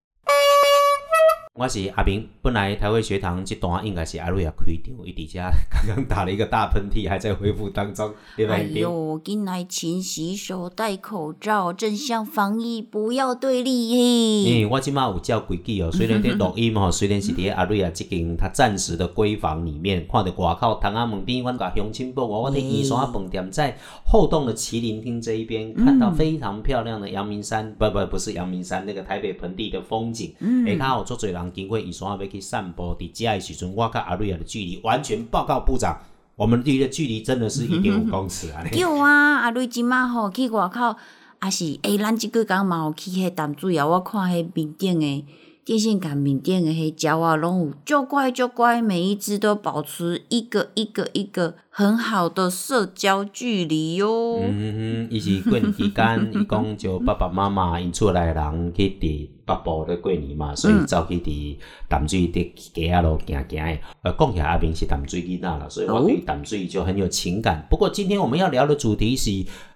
[1.58, 8.54] 我是阿明，本来台湾学堂这段应该是阿瑞亚开场，伊伫遮刚刚打了一个大喷嚏，还在恢复当中，对吧？
[8.54, 14.50] 哎呦，进来勤洗手，戴口罩，正向防疫，不要对立嘿。
[14.52, 30.32] 因为我即马有照规矩哦，虽然伫录音吼，虽然是伫阿瑞亚即间他暂时的闺房里面，看着外口窗仔门边，阮甲乡亲报我，我伫宜山饭店在后洞的麒麟厅这一边，看到非常漂亮的阳明山，不不不是阳明山，那个台北盆地的风景。
[30.38, 35.96] 下骹有做侪人经过伊山要去散步，伫遮诶时阵，我甲阿瑞亚的距离完全报告部长，
[36.36, 38.62] 我们离的距离真的是一点五公尺啊！
[38.72, 40.96] 叫啊，阿瑞即马吼去外口，
[41.42, 45.24] 也是诶、咱即几天嘛有去迄淡水啊，我看迄面顶诶
[45.68, 63.78] 电线杆面顶诶迄鸟啊，拢有就乖就乖，每一只都保持一个一个一个很好的社交距离哟、嗯哼，伊是过年期间，伊讲就爸爸妈妈因厝内的人去伫北部咧过年嘛，所以走去伫淡水伫街仔路行行的。
[64.00, 67.66] 呃，讲起来阿明是淡水囡仔啦，所以我对淡水就很有情感。
[67.68, 69.30] 不过今天我们要聊的主题是，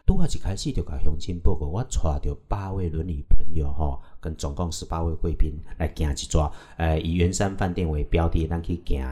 [0.06, 6.50] 拄啊一开始就甲乡亲报告，我带着八位伦理朋友吼，跟总共十八位贵宾来行一抓。
[6.78, 9.04] 呃，以圆山饭店为标的，咱去行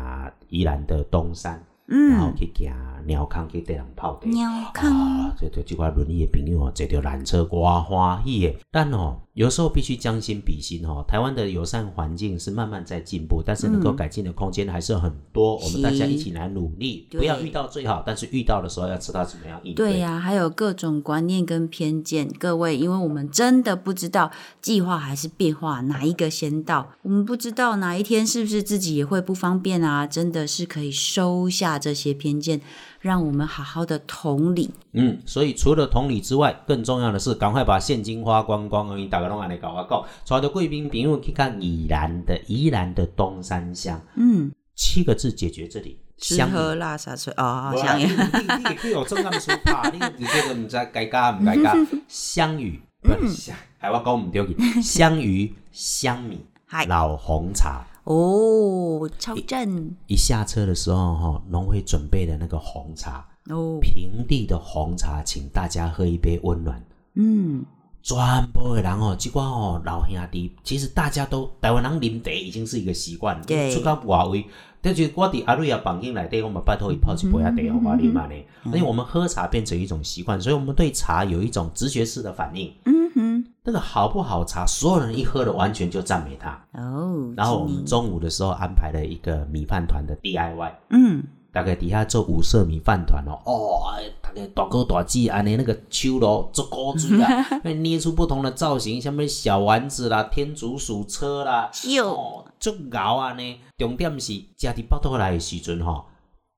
[0.48, 1.62] 宜兰的东山。
[1.92, 2.72] 嗯然后去行
[3.06, 4.28] 鸟空去地人泡茶。
[4.28, 8.54] 鸟康啊，这这这块轮椅的朋友哦，坐着缆车刮欢喜的。
[8.70, 11.04] 但哦，有时候必须将心比心哦。
[11.06, 15.56] 台湾的友善环境是慢慢在进步，但是能够改进的空间还是很多。
[15.56, 19.90] 我们大家一起来努力，不要遇到最好，但是遇到的时候要知道怎么样应对。
[19.90, 32.60] 对呀、还有各种观念跟偏见，各位，因为我们真的不知道计划还是变化哪一个先到，我们不知道哪一天是不是自己也会不方便啊，真的是可以收下这些偏见，
[33.00, 34.70] 让我们好好的同理。
[34.92, 38.88] 嗯，所以除了同理之外，更重要的是赶快把现金花光光。
[38.90, 45.98] 因为大家拢安尼搞我讲，带着贵宾朋友去看宜兰的宜兰的东山乡，嗯，七个字解决这里。
[46.18, 51.74] 吃香喝拉撒睡哦，香你你你去有正干书拍，你你这个唔知该加唔该加。
[52.06, 54.82] 香芋不是香，还我讲唔对去。
[54.82, 57.86] 香芋、香米嗨、老红茶。
[58.04, 59.94] 哦，超正。
[60.06, 66.82] 一下车的时候，哈，农会准备的那个红茶，哦，平地的红茶，请大家喝一杯温暖。
[67.14, 67.64] 嗯，
[68.02, 68.16] 全
[68.52, 73.70] 部的人哦，即个哦老兄弟，其实大家都台湾人啉茶已经是一个习惯，对。
[73.72, 74.46] 出到外位，
[74.82, 78.34] 但是我伫阿瑞亚房间内底，我们拜托伊泡一杯啊茶，互我啉嘛呢。
[78.66, 82.72] 而且我们喝茶变成一种习惯，所以我们对茶有一种直觉式的反应。
[82.84, 86.50] 嗯哼，那个好不好茶，所有人一喝了，完全就赞美它。
[86.72, 103.60] 哦，然后我们今中午的时候安排了一个米饭团的 DIY，嗯，大概底下做五色米饭团哦，哦，大概大哥大姐安尼那个手咯做高水啊， 会捏出不同的造型，像咩小丸子啦、天竺鼠车啦，哟哦，足熬啊呢。
[103.78, 106.04] 重点是食伫北倒来的时阵吼，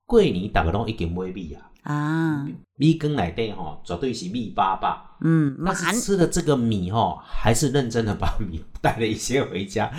[0.07, 4.97] 过年大家拢已经买米啊，啊，米羹内底吼绝对是米粑粑。
[5.25, 9.91] 嗯，但是吃了这个米吼，还是认真的把米 带了一些回家。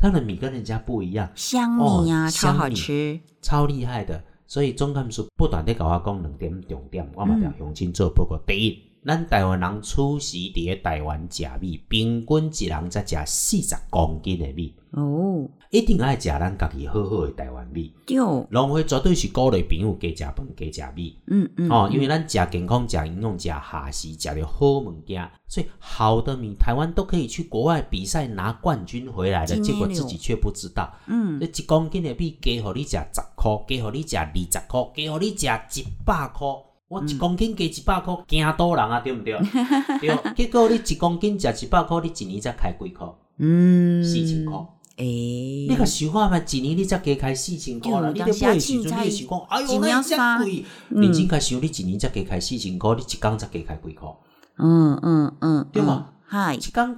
[0.00, 3.20] 他的米跟人家不一样，香米呀、哦超好吃。
[3.42, 4.22] 超厉害的。
[4.48, 8.38] 所以总干事不断地甲我讲两点重点，我嘛要向真做报告。
[8.46, 17.94] 第一，咱台湾人初时伫台湾食米，平均一人才食四十公斤的米，哦，一定爱食咱家己好好的台湾米。
[18.06, 18.16] 对，
[18.50, 21.18] 农会绝对是鼓励朋友加食饭、加食米。
[21.26, 30.92] 嗯嗯，哦，因为咱食健康、食营养、食下食，食了好物件，所以好的米，台湾都可以去国外比赛拿冠军回来的，结果自己却不知道。
[31.06, 35.46] 嗯，你一公斤的米加互你食十箍，加互你食二十箍，加互你食
[35.80, 36.64] 一百箍。
[36.88, 39.38] 我一公斤加一百箍，惊倒人啊，对毋对？
[40.00, 43.14] 对，结果你一公斤食一百箍，你一年才开几箍？
[43.36, 44.66] 嗯，四千箍。
[44.98, 50.64] 诶，你甲想看觅，一年你才加开四千箍啦，对你咧买诶时阵，你会想讲，哎一哟，那遮贵。
[50.90, 54.16] 认真甲想，你一年才加开四千箍，你一工才加开几箍？
[54.58, 56.10] 嗯嗯嗯，对嘛？
[56.26, 56.96] 嗨一，工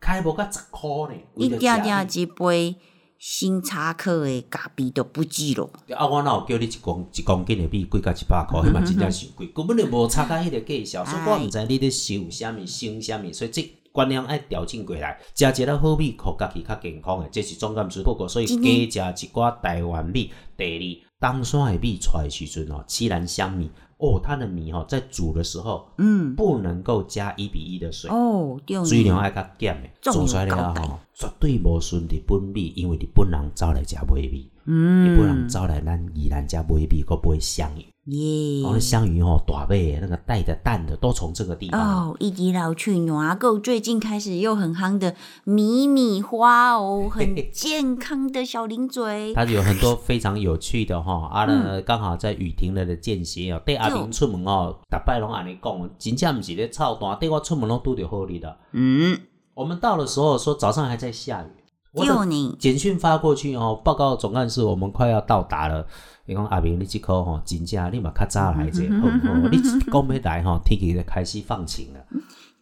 [0.00, 2.74] 开无甲十箍呢，为一了点点一杯
[3.18, 5.70] 星茶克的咖啡都不止咯。
[5.94, 18.26] 啊，我哪有叫你一公一公斤的米贵甲一百箍，迄嘛真正伤贵， 根本就无差甲迄个价小，所以我毋知你咧收啥物、省啥物，所以这观念爱调整过来，食一粒好米，互家己较健康的，这是总干事报告。
[18.26, 18.46] 所以
[18.86, 20.32] 加食一寡台湾米。
[20.56, 23.70] 第二，东山的米出来的时阵哦，七兰香米。
[23.98, 28.10] 哦，它的米哦在煮的时候嗯，不能够加一比一的水。
[28.10, 28.76] 哦，对。
[28.76, 42.10] 呢，水量爱较减的，重做出来了吼，绝对无顺日本米，因为日本人走来食买米，嗯，日本人走来咱宜兰食买米，佮买香鱼，耶然后那香鱼哦大尾的那个带着蛋的，都从这个地方。
[42.10, 49.32] 哦，一滴老去暖够，最近开始又很夯的米米花哦， 很健康的小零嘴。
[49.34, 58.56] 它有很多非常有趣的哈，啊呢刚好在雨停了的间歇哦，对阿明出门哦，逐摆拢安尼讲，真正毋是咧操蛋，对我出门拢拄着好日的。
[58.72, 59.16] 嗯，
[59.54, 61.61] 我们到的时候说早上还在下雨，
[61.92, 65.86] 我你简讯发过去哦，报告总干事，我们快要到达了。
[66.24, 69.48] 伊讲阿明，你即颗吼真正你嘛较早来者， 好唔好？
[69.50, 72.00] 你讲要来吼，天气就开始放晴了。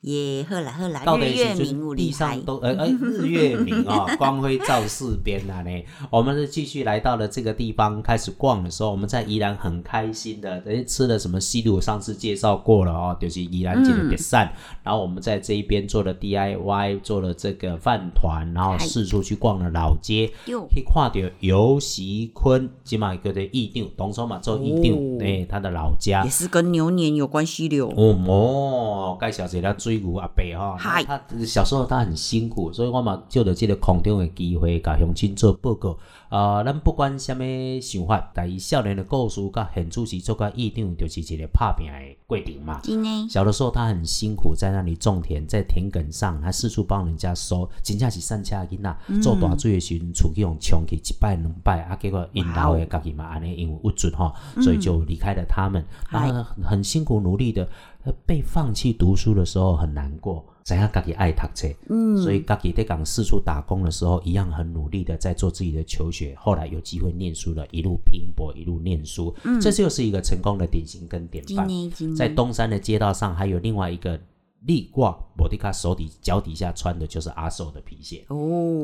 [0.03, 2.41] 耶，喝啦喝啦，到的日月时明有地上。
[2.41, 5.71] 都呃呃日月明啊、 光辉照四边啊呢。
[6.09, 14.51] 我们是继续来到了这个地方，开始逛的时候，我们在宜兰很开心的，等于吃了什么西鲁，上次介绍过了哦，就是宜兰街的别散。
[14.83, 20.33] 然后我们在这一边做了 DIY，做了这个饭团，然后四处去逛了老街。
[20.47, 26.31] 哟，去看到尤习坤，即嘛叫做议长，当初嘛做议长，哦诶、他的老家也。
[26.31, 27.93] 是跟牛年有关系的哦。
[27.95, 35.99] 哦哦，介绍一下水水牛阿伯吼，他小时候他很辛苦，所以我嘛借着这个空中的机会，甲乡亲做报告。
[36.29, 37.43] 啊，咱不管什么
[37.81, 42.79] 想法，但伊少年的故事，甲现主席做个议定，就是一个拍拼的过程嘛。
[42.85, 49.21] 真的，小的时候他很辛苦，在那里种田，在田埂上，他四处帮人家收，真正是善车囡仔。
[49.21, 55.85] 做大水的时阵，厝去用冲去一摆两摆，啊，结果因老的家己嘛安尼因为不准吼，所以就离开了他们。
[56.11, 57.90] 然后很辛苦努力的，呃
[58.27, 66.35] 被放弃读书的时候很难过，怎样自己爱读册，嗯，所以自己在港四处打工的时候，一样很努力的在做自己的求学。
[66.37, 71.69] 后来有机会念书了，一路拼搏，一路念书，这就是一个成功的典型跟典范。
[72.17, 74.19] 在东山的街道上，还有另外一个
[74.67, 78.25] 立挂，摩迪卡手底脚底下穿的就是阿寿的皮鞋。
[78.29, 78.37] 哦，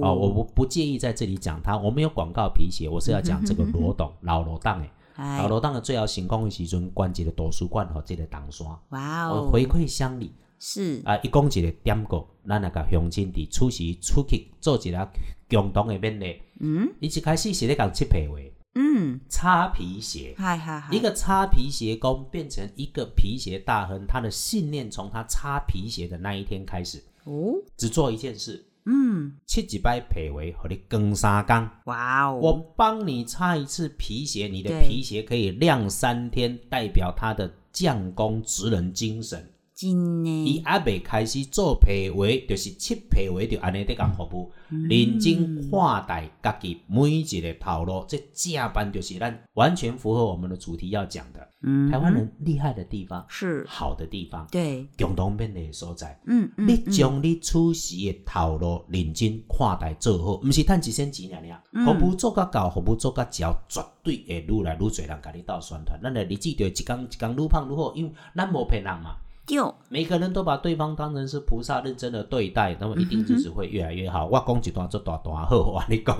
[0.03, 10.33] 哦，我不不介意在这里讲他，我没有广告皮鞋，我是要讲这个 罗董老罗当诶，哎老罗当的最后成功的时阵，关一个图书馆和这个东山，哦，哇哦，回馈乡里。
[10.59, 15.09] 是，啊，一讲一个点过，咱那个乡亲伫出席出去做一个
[15.51, 16.41] 共同的勉励。
[16.61, 16.91] 嗯。
[16.99, 20.35] 伊一开始是咧讲七皮鞋，嗯，擦皮鞋。
[20.39, 31.69] 嗨嗨嗨，一个擦皮鞋工变成一个皮鞋大亨，他的信念从他擦皮鞋的那一天开始，哦，只做一件事：嗯，切几摆皮围和你更三缸。
[31.87, 39.53] 哇哦我哦，帮你擦一次皮鞋，你的皮鞋可以晾三天，代表他的匠工职人精神。
[39.77, 51.47] 真的，伊还未开始做皮鞋，就是切皮鞋，就安尼在讲服务，认真看待家己每一个头路，这正班就是咱完全符合我们的主题要讲的。
[51.63, 56.19] 嗯，台湾人厉害的地方，是，好的地方，对，共同便利的所在。
[56.27, 61.99] 嗯嗯，你将你处事的头路认真看待做好，毋是趁一仙钱尔嗯尔。
[61.99, 66.01] 服务做甲到，服务做甲焦，绝对会愈来愈侪人甲你斗宣传。
[66.03, 69.17] 咱的日子就一工一工愈胖愈好，因为咱无骗人嘛。
[69.47, 69.57] 对，
[69.89, 74.27] 每个人都把对方当成是菩萨，认真的对待，那么一定日子会越来越好。
[74.27, 76.17] 我讲一段做大段好，我跟你讲。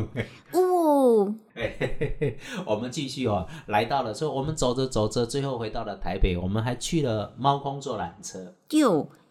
[0.53, 8.55] 哦，嘿嘿嘿嘿我们继续哦，来到了，所以我们走着走着，最后回到了台北，我们还去了猫空坐缆车。
[8.69, 8.81] 对，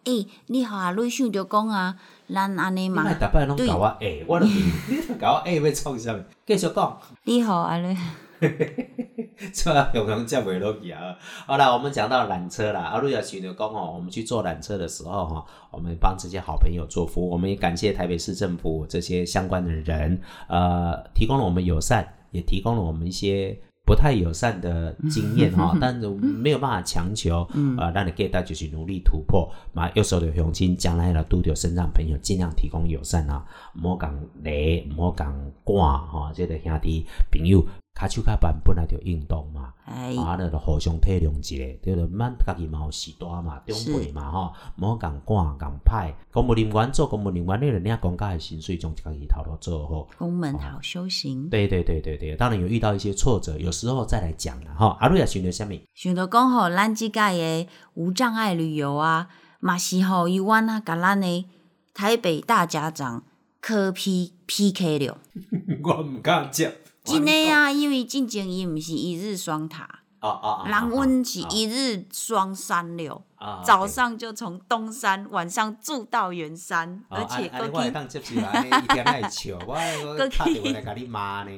[0.04, 1.96] 诶，你好阿瑞想着讲啊，
[2.28, 4.44] 咱安尼嘛你莫，逐摆拢对搞我下，我都
[4.90, 6.20] 你都搞我下要创啥物？
[6.44, 7.96] 继续讲，你好阿女，
[9.52, 11.16] 这永恒接袂落去啊！
[11.46, 23.58] 好了，我们讲到缆车啦，阿路亚许的讲哦，我们去坐缆车的时候哈，我们帮这些好朋友做服务，我们也感谢台北市政府这些相关的人，呃，提供了我们友善，也提供了我们一些。
[23.88, 29.88] 不太友善的经验哈，但是没有办法强求，呃，让你 get 到就是努力突破嘛。
[29.94, 33.46] 有时候的雄心将来了拄着身上朋友，尽量提供友善啊，
[33.80, 35.32] 唔好讲雷，唔好讲
[35.64, 37.64] 赶哈，这个兄弟朋友
[37.98, 46.12] 骹手骹板本来就运动嘛，哎，啊，那就互相体谅一下，对了，咱家己嘛有时大嘛，长辈嘛吼，唔好讲赶共歹。
[46.30, 50.06] 公务人员做公务人员，你人家公家的薪水，将家己头路做好。
[50.18, 51.48] 公门好修行。
[51.48, 54.94] 对对对对对，当然有遇到一些挫折，有时候再来讲了哈。
[55.00, 59.28] 阿瑞亚选择下面，想着讲吼，咱即届的无障碍旅游啊，
[59.60, 61.46] 嘛是吼伊阮啊，甲咱的
[61.94, 63.24] 台北大家长
[63.62, 65.16] 科 P P K 了。
[65.82, 66.70] 我唔敢接。
[67.06, 69.82] 真诶啊，因为进前伊毋是一日双塔，
[70.20, 70.68] 啊啊啊！
[70.68, 73.22] 人阮是一日双山了。
[73.36, 81.50] 啊早上就从东山，晚上住到圆山，而且过去当接受啦，安尼一天爱笑，我我 过去打电话来甲你骂呢。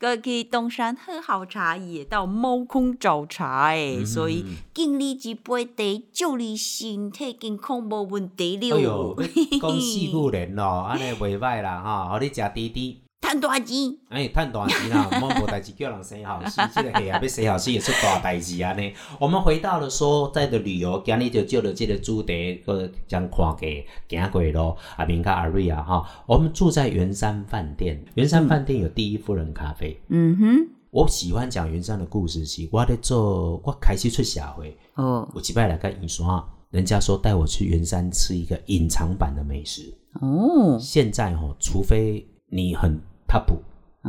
[0.00, 4.44] 过去东山喝好茶，也到猫空找茶诶，嗯所以
[4.74, 9.24] 敬你一杯茶，祝你身体健康无问题哎呦了。，
[9.62, 13.00] 讲四句人咯，安尼袂歹啦吼，互你食滴滴。
[13.20, 13.76] 赚大钱，
[14.08, 18.92] 哎，趁大钱啦，莫无代志叫人生好死，这个系啊，要生好死也出大代志啊呢。
[19.18, 24.76] 我们回到了所在的旅游，今日就就了这个主题，个将看给行过咯。
[24.96, 30.00] 阿明甲阿瑞啊哈，我们住在圆山饭店，圆山饭店有第一夫人咖啡。
[30.08, 39.94] 嗯哼，我喜欢讲圆山的故事是，我在做，我开始出社会，哦我几摆来跟你说，人家说带我去圆山吃一个隐藏版的美食。
[40.20, 43.00] 哦，现在哦、除非你很
[43.30, 43.46] top，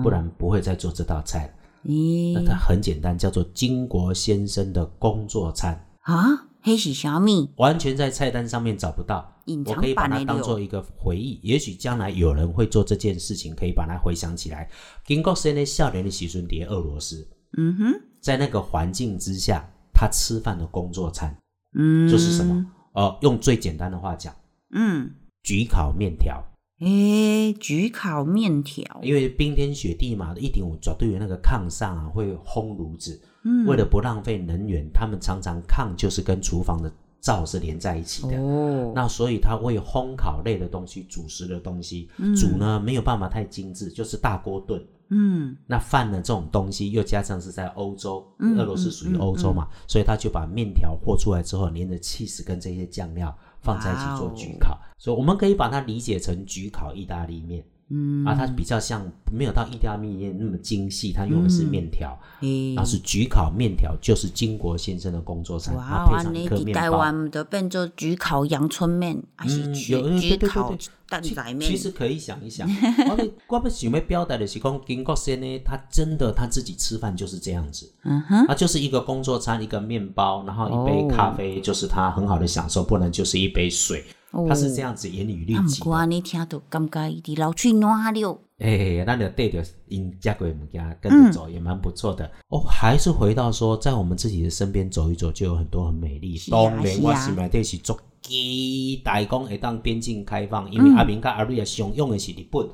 [0.02, 1.54] 不然不会再做这道菜了。
[1.86, 7.52] 咦、那它很简单，叫做金国先生的工作餐，啊，黑喜小米？
[7.58, 9.28] 完全在菜单上面找不到。
[9.66, 14.70] 我可以把它当做一个回忆，也许将来有人会做这件事情，可以把它回想起来。
[15.06, 21.36] 金国先生少年的时阵伫俄罗斯，嗯哼，在那个环境之下，他吃饭的工作餐
[21.74, 22.66] 嗯，就是什么？
[22.94, 24.34] 呃，用最简单的话讲，
[24.74, 25.10] 嗯，
[25.44, 26.44] 焗烤面条。
[26.82, 33.68] 诶、焗烤面条，因为冰天雪地嘛，一定有绝对有那个炕上啊会烘炉子，嗯。
[33.68, 38.36] 为了不浪费能源，他们常常炕就是跟厨房的灶是连在一起的。
[38.42, 44.84] 哦，那所以它会烘烤类的东西、主食的东西煮呢，没有办法太精致，就是大锅炖。
[45.14, 57.64] 嗯，那饭呢这种东西，又加上是在欧洲，嗯俄罗斯属于欧洲嘛，所以他就把面条和出来之后，连着 cheese 跟这些酱料放在一起做焗烤，所以我们可以把它理解成焗烤意大利面。
[57.92, 58.26] 嗯。
[58.26, 62.74] 啊，它比较像没有到意大利面那么精细，它用的是面条，嗯。
[62.76, 66.82] 然后是焗烤面条，就是金国先生的工作餐，哇，它配上安尼伫一颗面包。
[66.82, 70.74] 台湾的变做焗烤阳春面，还是嗯焗焗烤
[71.10, 71.60] 蛋仔面？
[71.70, 72.66] 其实可以想一想，
[73.10, 84.06] 我们我们想要表达的是讲，金国先呢，他真的他自己吃饭就是这样子，嗯哼，他就是一个工作餐，一个面包，然后一杯哦咖啡，就是他很好的享受，不然就是一杯水，
[84.48, 85.84] 他是这样子严以律己的。
[85.84, 88.40] 过安尼听到感觉伊伫老去暖了。
[88.60, 92.60] 哎，那你对着因家鬼物件跟着走也蛮不错的、哦。
[92.60, 96.38] 还是回到说，在我们自己的身边走一走，就有很多很美丽。
[96.50, 102.70] 当然，我心内底是足期待讲会当边境开放，因为阿明甲阿瑞也常用的是日本，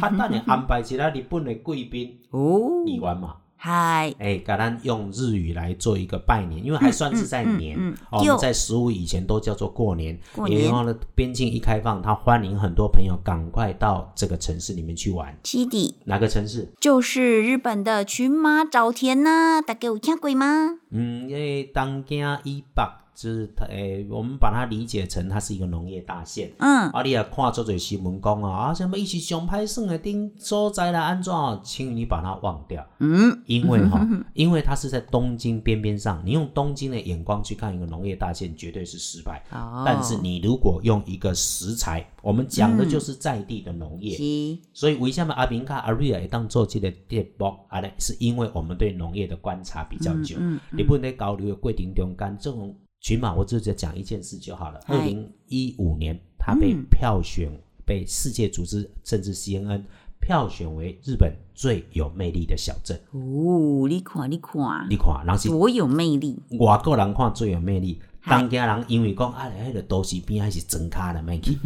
[0.00, 3.36] 他等下安排一个日本的贵宾哦，议员嘛。
[3.66, 8.18] 嗨，哎，给咱用日语来做一个拜年，因为还算是在年、嗯嗯嗯哦。
[8.18, 15.34] 我们在十五以前都叫做过年，过年也用了边境一开放，他欢迎很多朋友赶快到这个城市里面去玩。
[15.42, 16.70] 七弟哪个城市？
[16.78, 20.80] 就是日本的群马沼田呐、大家有听过吗？
[20.90, 22.82] 嗯，因为东京以北
[23.14, 26.50] 就是它，诶、我们把它理解成它是一个农业大县。
[26.58, 31.32] 嗯，啊，你也看做做新闻讲啊，啊什么一起上拍算的顶所在啦，安怎？
[31.62, 32.84] 请你把它忘掉。
[32.98, 39.44] 嗯，因为哈， 因为它是在东京边边上，你用东京的眼光去看一个农业大县，绝对是失败。
[39.50, 47.88] 哦，但是你如果用一个食材，我们讲的就是在地的农业，是所以为什么阿明卡阿瑞尔当做这个电波啊呢？
[47.98, 50.36] 是因为我们对农业的观察比较久。
[50.40, 54.80] 嗯日本在交流的过程中间，这种群马，我只接讲一件事就好了。
[54.86, 57.52] 二零一五年，他被票选，
[57.84, 59.82] 被世界组织甚至 CNN
[60.18, 62.98] 票选为日本最有魅力的小镇。
[63.10, 68.00] 哦，你看你看，你看，人是多有魅力，外国人看最有魅力。
[68.20, 68.40] 嗨。
[68.40, 71.58] 当家人因为讲啊，迄个都市边还是真卡的卖去，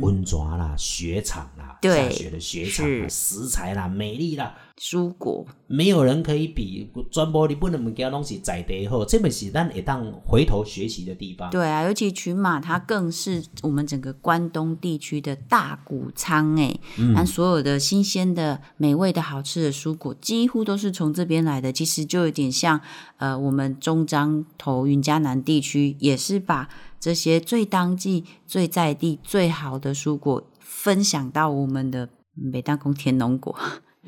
[0.00, 6.90] 温泉啦、雪场啦、对下雪的雪场啦、食材啦、美丽啦，蔬果没有人可以比。
[7.10, 11.48] 全部日本的物件拢是在地好，这本是咱会当回头学习的地方。
[11.50, 16.76] 对啊，尤其群马它更是我们整个关东地区的大谷仓哎，
[17.14, 21.72] 那、所有的新鲜的、美味的好吃的蔬果，几乎都是从这边来的。
[21.72, 22.80] 其实就有点像
[23.18, 26.68] 呃，我们中彰头云嘉南地区也是把
[26.98, 32.08] 这些最当季、最在地、最好的蔬果分享到我们的
[32.52, 33.56] 北大宫天龙果，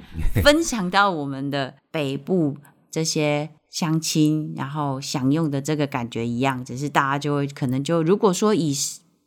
[0.42, 2.56] 分享到我们的北部
[2.90, 8.74] 这些乡亲，然后享用的这个感觉一样，只是大家就会可能就如果说以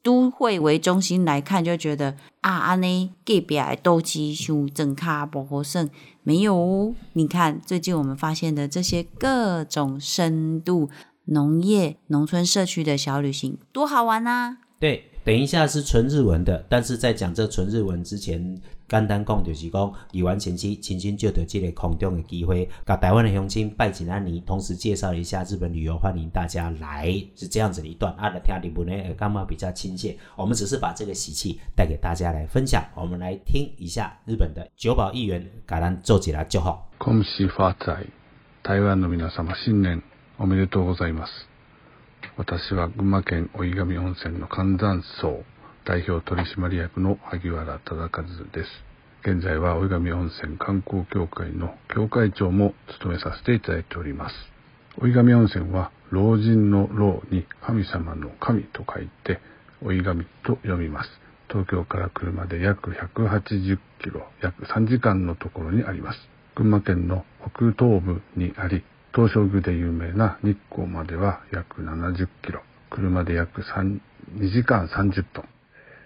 [0.02, 5.90] 都会为中心来看，就觉得啊，安尼隔壁的斗鸡像整卡不好胜，
[6.24, 6.96] 没有哦。
[7.14, 10.90] 你看最近我们发现的这些各种深度
[11.26, 14.60] 农业、农村社区的小旅行，多好玩啊！
[14.80, 28.13] 对，等一下是纯日文的，但是在讲这纯日文之前，简单讲就是讲，语完前期亲亲就得这个空中的机会，把台湾的乡亲拜请安妮，同时介绍一下日本旅游，欢迎大家来，是这样子的一段。
[28.19, 30.15] 啊，来听日文呢，干嘛比较亲切？
[30.37, 32.85] 我们只是把这个喜气带给大家来分享。
[32.95, 36.91] 我们来听一下日本的九保议员给咱做起来就好。
[36.99, 38.05] 恭喜发财！
[38.63, 40.03] 台湾の皆様、新年
[40.39, 41.48] おめでとうございます。
[42.40, 45.44] 私は群馬県大井上温泉の寒山荘
[45.84, 48.10] 代表取締役の萩原忠和
[48.54, 49.30] です。
[49.30, 54.36] 現在は大井上温泉観光協会の協会長も務めさせていただいております。
[55.02, 59.42] 大井上温泉は老人の老に神様の神と書いて
[59.84, 61.10] 大井上と読みます。
[61.50, 66.20] 東京から車で約180キロ、約3時間のところにあります。
[66.56, 74.00] 群馬県の北東部にあり、東照宮で有名な日光までは約70キロ、車で約2
[74.52, 75.44] 時間30分。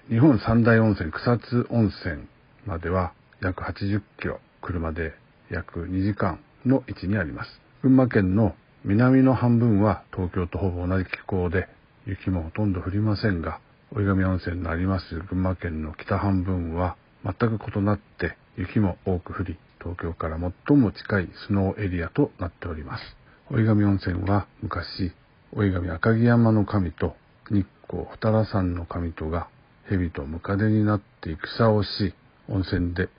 [0.10, 2.28] 日本三大温泉草津温泉
[2.66, 5.14] までは約80キロ、車で
[5.50, 7.50] 約2時間の位置にあります。
[7.82, 11.68] 群馬県の南の半分は東京とほぼ同じ気候で、
[12.06, 13.60] 雪もほとんど降りませんが、
[13.94, 23.04] 大井上温泉のあります群馬県の北半分は全く異なって雪も多く降り、東京から最も近いスノーエリアとなっております。
[23.52, 25.12] 大井上温泉は昔、
[25.52, 27.16] 大井上赤城山の神と
[27.52, 29.50] 日光二良山の神とが
[29.90, 32.14] 蛇とムカデになって戦をし、
[32.48, 33.10] 温泉で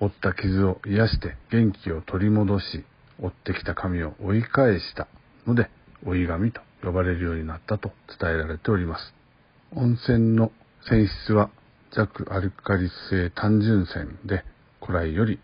[0.00, 2.84] 負った傷を癒して元気を取り戻し、
[3.20, 5.08] 追ってきた神を追い返した
[5.46, 5.68] ので、
[6.06, 7.90] 追い神と呼ばれるようになったと
[8.20, 9.14] 伝えられております。
[9.74, 10.52] 温泉の
[10.86, 11.50] 泉質は
[11.90, 14.44] 弱アルカリ性単純泉で
[14.80, 15.40] 古来より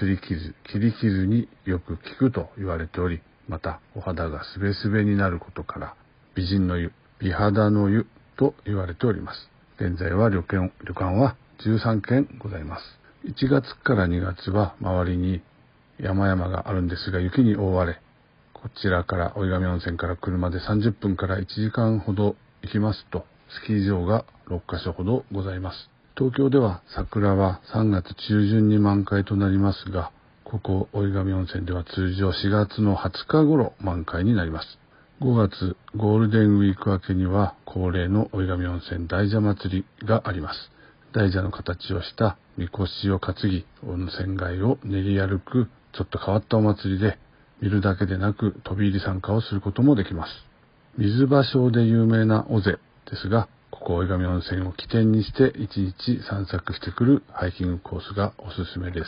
[0.00, 5.94] 擦り傷、切り傷によく効くと言われており、またお肌がすべすべになることから
[6.34, 9.50] 美人の湯、美肌の湯と言われております。
[9.80, 12.82] 現在は旅館旅館は13軒ございます。
[13.24, 15.40] 1月から2月は周りに
[15.98, 18.00] 山々があるんですが雪に覆われ、
[18.52, 25.97] こちらから追上温泉から車で30分から1時間ほど行きますと、スキー場が6カ所ほどございます。
[26.18, 30.10] 東京では桜は3月中旬に満開となりますが、
[30.42, 34.66] ここ追上温泉では通常4月の20日頃満開になります。
[35.20, 40.58] 5月ゴールデンウィーク明けには恒例の追上温泉大蛇祭りがあります。
[41.12, 47.16] 大蛇の形をしたみこしを担ぎ温泉街を練り歩くちょっと変わったお祭りで
[47.62, 50.32] 見るだけでなく飛び入り参加をすることもできます。
[50.96, 52.72] 水場所で有名な尾瀬
[53.08, 53.46] ですが、
[53.78, 59.06] ここ追上温泉を起点にして1日散策してくるハイキングコースがおすすめです。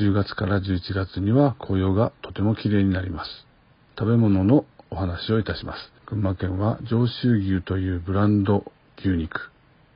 [0.00, 3.30] 10月から11月には紅葉がとても綺麗になります。
[3.98, 5.92] 食べ物のお話をいたします。
[6.06, 9.50] 群馬県は上州牛というブランド牛肉、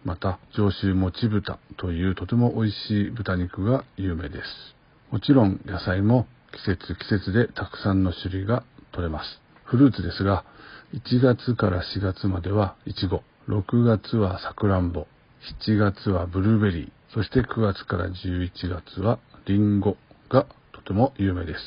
[0.04, 4.44] また上州もち豚というとても美味しい豚肉が有名です。
[5.12, 6.26] もちろん野菜も
[6.66, 9.40] 季節季節でたくさんの種類が取れます。
[9.64, 10.44] フルーツですが、
[10.94, 15.07] 1月から4月まではイチゴ、6月はさくらんぼ、
[15.64, 19.97] 7月はブルーベリー、そして9月から11月はリンゴ
[20.28, 21.61] がとても有名です。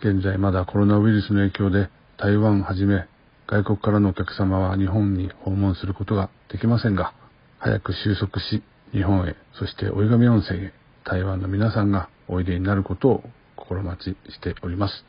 [0.00, 3.06] 現在まだコロナウイルスの影響で台湾はじめ
[3.48, 7.14] 外国からのお客様は日本に訪問することができませんが、
[7.58, 8.62] 早く収束し、
[8.92, 10.72] 日本へ、そして追い上温泉へ、
[11.04, 13.24] 台湾の皆さんがおいでになることを
[13.56, 15.04] 心待ちしております。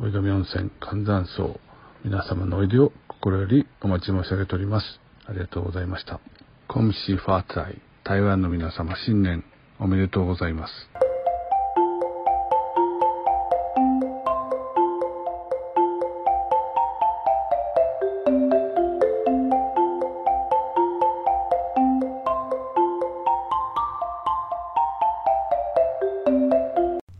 [0.00, 1.60] 追い上温泉寒山荘、
[2.04, 5.03] 皆様のおいでを心よりお待ち申し上げております。
[5.26, 6.20] ありがとうございました。
[6.68, 9.44] コムシファーツァイ、台湾の皆様新年
[9.78, 10.72] おめでとうございます。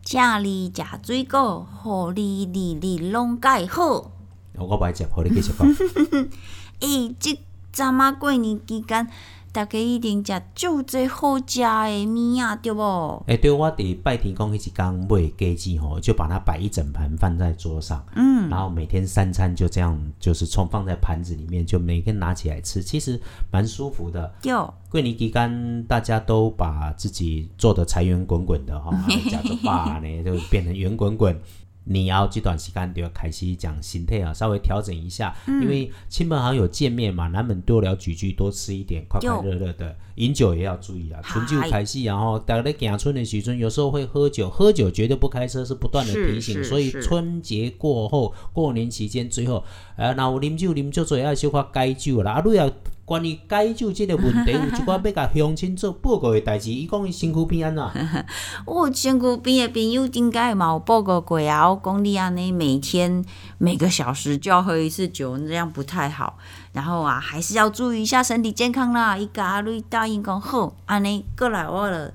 [0.03, 4.11] 请你食水果，互你日日拢介好。
[4.57, 5.67] 我不爱食，互你继续讲。
[6.81, 7.39] 诶、即
[7.75, 9.05] 阵啊过年期间，
[9.51, 13.23] 大家一定食足侪好食的物啊，对无？
[13.27, 23.19] 哎、对，我伫拜天公迄一天买鸡鸡吼，就把它摆一整盘放在桌上，嗯，然后每天三餐就这样，就是从放在盘子里面，就每天拿起来吃，其实
[23.51, 24.33] 蛮舒服的。
[24.41, 24.53] 对，
[24.89, 28.91] 过年期间，大家都把自己做的财源滚滚的哈，
[29.29, 31.37] 假做爸呢，就变成圆滚滚。
[31.85, 39.95] 你要这段时间就要开始讲心态啊，稍微调整一下，因为亲朋好友见面嘛，难免多聊几句，多吃一点，快快乐乐的。
[40.15, 46.63] 饮酒也要注意啊，春酒开戏，然后大家在行春的时阵，有时候会喝酒，喝酒绝对不开车，是不断的提醒。
[46.63, 49.63] 所以春节过后，过年期间最后，
[49.97, 52.71] 呃，那我啉酒啉酒最爱小可解酒啦，啊，你要
[53.05, 58.25] 关于解酒这个问题， 有一寡要甲乡亲做报告的代志，伊讲伊身躯边安怎？
[58.65, 63.23] 我身躯边的朋友应该嘛有报告过啊，我讲你安尼每天
[63.59, 66.37] 每个小时就要喝一次酒，这样不太好。
[66.73, 69.15] 然后啊，还是要注意一下身体健康啦。
[69.17, 72.11] 伊甲阿瑞答应讲好，安尼过来我了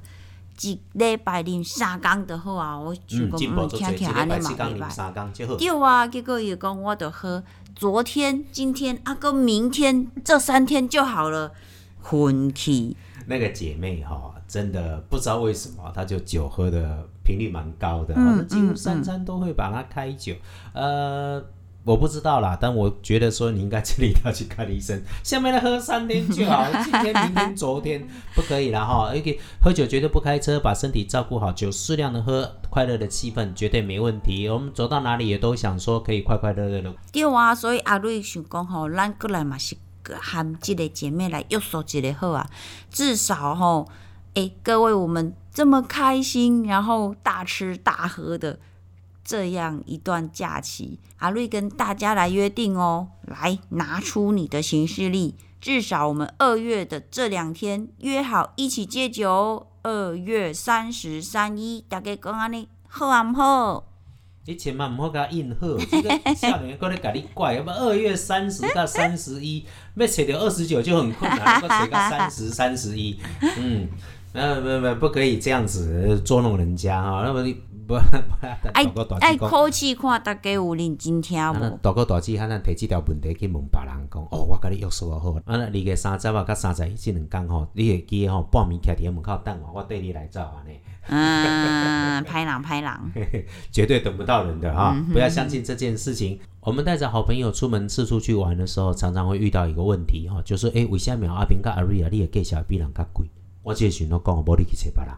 [0.61, 2.79] 一礼拜啉三工就好啊。
[2.79, 4.91] 我想嗯，讲，嗯，听起来安尼嘛袂歹。
[4.91, 5.57] 三工就好。
[5.57, 7.43] 对啊，结果伊讲我就喝
[7.81, 11.51] 昨天、今天啊，跟明天这三天就好了，
[12.03, 12.95] 昏去。
[13.25, 20.35] 那个姐妹哈、真的不知道为什么，她就酒喝的频率蛮高的，几乎三餐都会把它开酒。
[20.75, 21.43] 呃，
[21.83, 25.03] 我不知道啦，但我觉得说你应该这里要去看医生。
[25.25, 29.09] 下面的喝三天就好，今天、明天、昨天不可以了哈。
[29.09, 34.47] 而且喝酒绝对不开车，把身体照顾好，酒适量的喝，快乐的气氛绝对没问题。
[34.49, 36.95] 我们走到哪里也都想说可以快快乐乐的。
[37.11, 39.75] 对啊，所以阿瑞想讲吼，咱过来嘛是
[40.21, 42.47] 含即个姐妹来约束一个好啊，
[42.91, 43.89] 至少吼，
[44.35, 48.59] 诶、各位我们这么开心，然后大吃大喝的
[49.31, 63.85] 这样一段假期，阿瑞跟大家来约定哦，来拿出你的行事历，至少我们二月的这两天约好一起戒酒哦，二月三十、三一，大家讲安尼好啊毋好？
[64.47, 69.65] 你千万唔好甲印好，这个少年搁咧甲你怪，要不二月三十到三十一，
[69.95, 73.17] 要找到二十九就很困难，要找到三十、三十一，
[73.59, 73.87] 嗯，
[74.33, 77.23] 呃，不不不可以这样子捉弄人家啊！
[77.25, 77.45] 那么
[77.87, 81.79] 不爱大哥大爱姐讲，口气看大家有认真听，无？
[81.83, 90.79] 大哥大姐，他咱提即条问题去问别人讲，哦，我甲你约束好，啊，二月三十啊，甲三十一这两天吼，你会记得吼，半暝徛伫门口等我，我缀你来走安尼。
[91.09, 93.11] 嗯，拍狼拍狼，
[93.73, 96.39] 绝对等不到人的哈、不要相信这件事情。
[96.61, 103.27] 我们带着好朋友出门四处去玩的时候，常常会遇到一个问题哈，就是诶，为什么阿平跟阿瑞啊，你的价钱比人较贵？
[103.63, 105.15] 我这个时阵都讲，无你去找别人。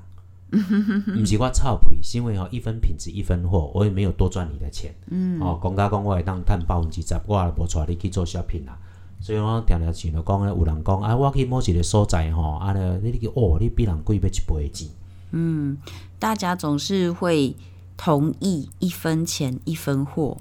[1.18, 4.94] 不是我臭屁，是因为吼一分品质一分货，我也没有多赚你的钱。
[5.08, 8.78] 嗯，哦，讲甲讲我会当赚百分之十，我也无带你去做 shopping 啦。
[9.18, 14.88] 所以我常常想着讲咧，有人讲啊，我去某一个所在吼，啊咧，你去哦，你比人贵要一倍钱。
[15.30, 15.78] 嗯
[16.18, 17.56] 大家总是会
[17.96, 20.36] 同意一分钱一分货，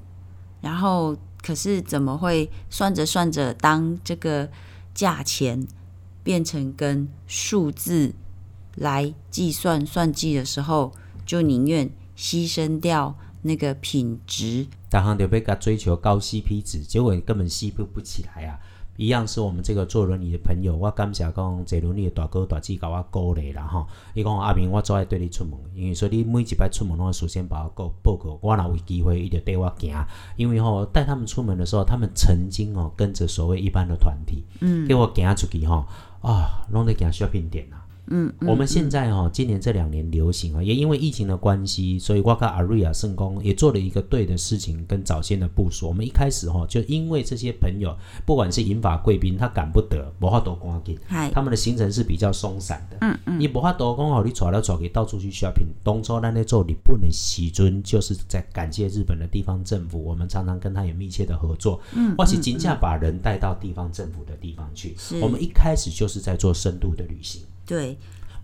[0.59, 4.49] 然后可是怎么会算着算着，当这个
[4.93, 5.66] 价钱
[6.24, 8.14] 变成跟数字
[8.76, 10.91] 来计算算计的时候，
[11.26, 14.67] 就宁愿牺牲掉那个品质。
[14.89, 18.59] 大行就被他追求高 CP 值，结果你根本 CP 不起来啊！
[18.97, 23.88] 一样是我们这个坐轮椅的朋友，我感谢讲坐轮椅的大哥大姐甲我鼓励啦吼。
[24.13, 30.05] 伊讲阿明，我最爱对你出门，因为说你每一摆出门拢会事先把我告报告，我若有机会，伊就带我行。
[30.36, 35.86] 因为吼带他们出门的时候，他们曾经哦跟着所谓一般的团体，嗯，给我行出去吼
[36.22, 37.80] 啊，拢在行 shopping 店啊。
[38.12, 45.88] 嗯，我们现在哈、今年这两年流行啊，也因为疫情的关系，所以我跟阿瑞亚圣公也做了一个对的事情跟早先的部署。
[45.88, 47.95] 我们一开始哈、就因为这些朋友，
[48.26, 52.97] 不管是银发贵宾，他赶不得，无法多赶紧，嗨，他们的行程是比较松散的。
[52.99, 55.70] 嗯嗯，你无法多讲哦，你走来走去到处去 shopping。
[55.82, 61.80] 当初咱在做日本的时阵，就是在感谢日本的地方政府，我们常常跟他有密切的合作。
[61.95, 64.95] 嗯，或是尽价把人带到地方政府的地方去。
[65.22, 67.41] 我们一开始就是在做深度的旅行。
[67.72, 67.97] 对，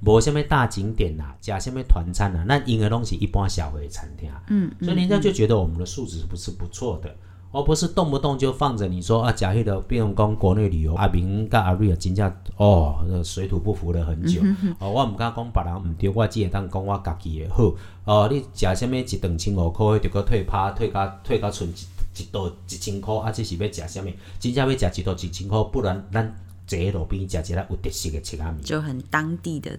[0.05, 7.13] 无什么大景点呐、加什么团餐呐、那应该东西一般小回餐厅，嗯，所以人家就觉得我们的素质不是不错的，
[7.51, 14.39] 而不是动不动就放着你说啊，假迄个，比如讲国内旅游，阿明跟阿瑞啊，真正哦，水土不服了很久，
[14.79, 17.73] 哦，我唔敢讲别人唔对，我只会当讲我家己的好，
[18.05, 24.09] 哦，你食什么一顿千五块，就搁退趴，退到退到剩一一道一千块，啊，这是要食什么？
[24.39, 26.33] 真正要食一道一千块，不然咱
[26.67, 28.61] 坐喺路边吃一个有特色的吃咖米。
[28.61, 29.71] 就很当地的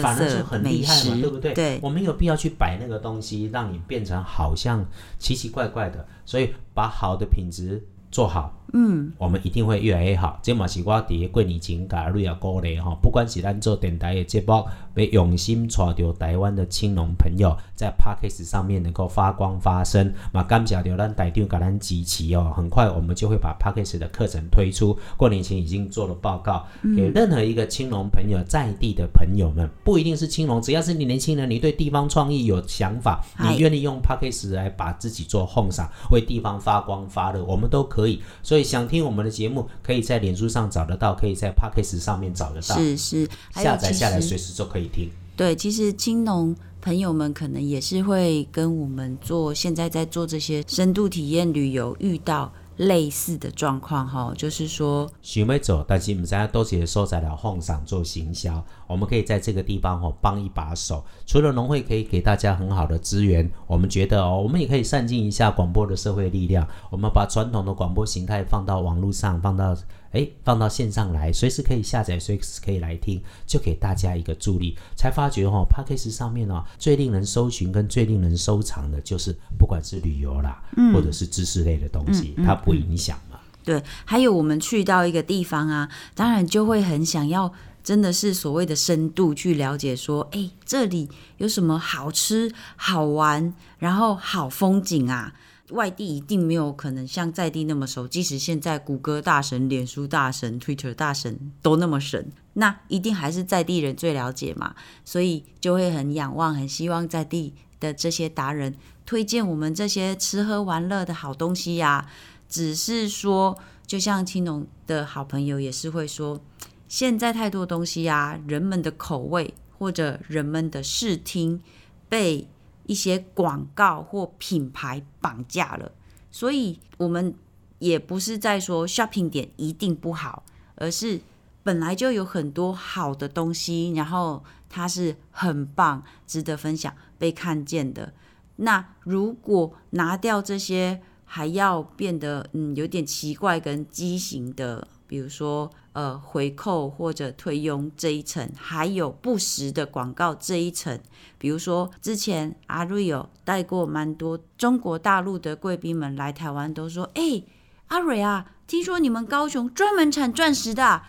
[0.00, 1.54] 反而就色很厉害嘛，对不对？
[1.54, 4.84] 对我没有必要去摆那个东西，让你变成好像
[5.18, 7.80] 奇奇怪怪的，所以把好的品质
[8.10, 10.38] 做好，嗯，我们一定会越来越好。
[10.42, 14.64] 这嘛是我伫过年前甲瑞啊鼓励吼，不管是咱做电台的节目，
[14.94, 22.52] 要用心带着台湾的青农朋友在 p a c k a g e 上面能够发光发声，嘛感谢着咱台长甲咱支持哦。
[22.56, 26.64] 很快我们就会把 p a c k a g e 的课程推出，过年前已经做了报告，
[26.96, 38.22] 给任何一个青农朋友在地的朋友们，不一定是青农，只要是你年轻人，你对地方创意有想法，你愿意用 p a c k a g e 来把自己做奉上，为地方发光发热，我们都可以。
[38.42, 45.10] 所以想听我们的节目，可以在脸书上找得到，可以在 p a c k a g e 上面找得到，是是，下载下来随时都可以听。
[45.36, 61.04] 对，其实青农朋友们可能也是会跟我们做现在在做这些深度体验旅游遇到类似的状况哈，就是说，想要走，但是唔知道多些所在了放上做行销，我们可以在这个地方哈帮一把手。
[61.26, 66.66] 除了农会可以给大家很好的资源，我们觉得哦，我们也可以善尽一下广播的社会力量。
[66.90, 69.76] 我们把传统的广播形态放到网络上，放到
[70.12, 74.76] 哎放到线上来，随时可以下载，随时可以来听，就给大家一个助力。
[74.96, 80.62] 才发觉哦 p a c k a g e 上面哦最令人搜寻跟最令人收藏的就是不管是旅游啦，
[80.94, 83.38] 或者是知识类的东西，它不影响嘛。
[83.64, 87.52] 对，还有我们去到一个地方啊，当然就会很想要，
[87.84, 91.08] 真的是所谓的深度去了解，说，哎，这里
[91.38, 95.32] 有什么好吃、好玩，然后好风景啊。
[95.72, 112.08] 外地一定没有可能像在地那么熟，即使现在谷歌大神、脸书大神、Twitter 大神都那么神，那一定还是在地人最了解嘛，所以就会很仰望、很希望在地的这些达人推荐我们这些吃喝玩乐的好东西呀、
[112.48, 116.40] 只是说，就像青龙的好朋友也是会说，
[116.86, 121.60] 现在太多东西啊，人们的口味或者人们的视听
[122.08, 122.46] 被
[122.92, 125.90] 一些广告或品牌绑架了，
[126.30, 127.34] 所以我们
[127.78, 131.18] 也不是在说 shopping 点一定不好，而是
[131.62, 138.12] 本来就有很多好的东西，然后它是很棒、值得分享、被看见的。
[138.56, 150.98] 那如果拿掉这些，还要变得嗯有点奇怪跟畸形的，比如说呃回扣或者推佣这一层，还有不实的广告这一层。
[151.38, 157.42] 比如说，之前阿瑞有带过蛮多中国大陆的贵宾们来台湾，都说：“哎，
[157.88, 161.02] 阿瑞啊，听说你们高雄专门产钻石的、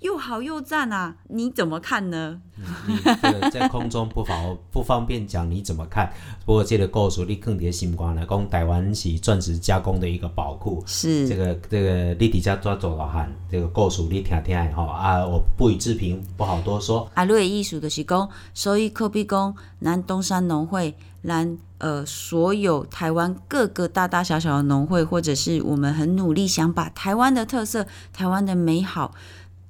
[0.00, 2.40] 又好又赞啊，你怎么看呢？”
[2.88, 6.10] 你这个在空中不方 不方便讲你怎么看，
[6.46, 10.82] 不过这个故事你放伫心肝来讲，台湾是钻石加工的一个宝库。
[10.86, 17.10] 是这个这个你底下抓走老汉，这个故事你听听的吼啊，我不予置评，不好多说。
[17.14, 29.14] 啊瑞的艺术就是讲，所以可比讲，咱东山农会，咱呃所有台湾各个大大小小的农会，或者是我们很努力想把台湾的特色、台湾的美好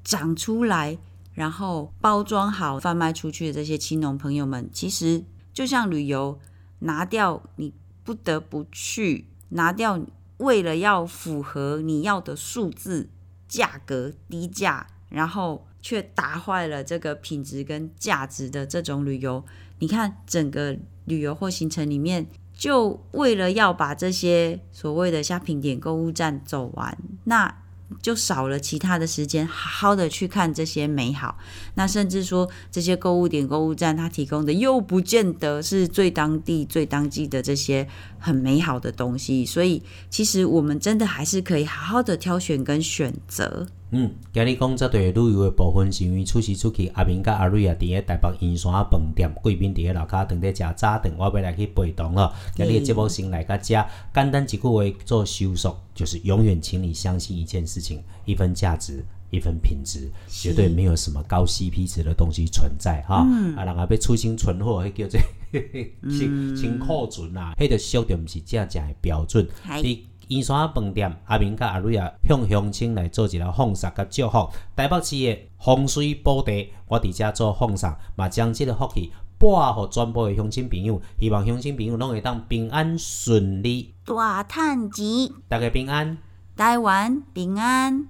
[0.07, 0.97] 长出来，
[1.35, 6.39] 然后包装好贩卖出去的这些青农朋友们，其实就像旅游，
[6.79, 10.01] 拿掉你不得不去，拿掉
[10.37, 13.11] 为了要符合你要的数字、
[13.49, 19.45] 价格低价，然后却打坏了这个品质跟价值的这种旅游，
[19.81, 27.63] 你看整个旅游或行程里面，就为了要把这些所谓的虾品点购物站走完，那
[28.03, 31.39] 就少了其他的时间，好好的去看这些美好。
[31.75, 39.47] 那甚至说这些购物点、购物站，它提供的又不见得是最当地、最当季的这些很美好的东西。
[39.47, 43.67] 所以，其实我们真的还是可以好好的挑选跟选择。
[43.91, 52.33] 嗯，今日讲这对旅游的部分，是因为出时出去，阿明甲阿瑞啊，伫咧台北圆山饭店，贵宾伫咧楼骹等咧食早顿，我要来去陪同咯。
[52.55, 59.05] 今日的节目先来甲遮，简单一句话做收束，就是永远请你相信一件事情，一分价值。
[59.29, 63.27] 一分品质，绝对没有什么高 CP 值的东西存在哈。
[63.57, 65.21] 啊，人啊要出新存货，迄叫做
[66.09, 69.45] 清清库存啦，迄个属着毋是正正的标准。
[69.67, 74.49] 伫圆山饭店，阿明甲阿瑞啊，向乡亲来做一个奉上甲祝福。
[74.75, 86.19] 台北市的风水宝地，我伫遮做奉上，嘛将即个福气拨互全部的乡亲朋友，希望乡亲朋友拢会当平安顺利，大趁钱，大家平安。
[86.57, 88.09] 台湾平安。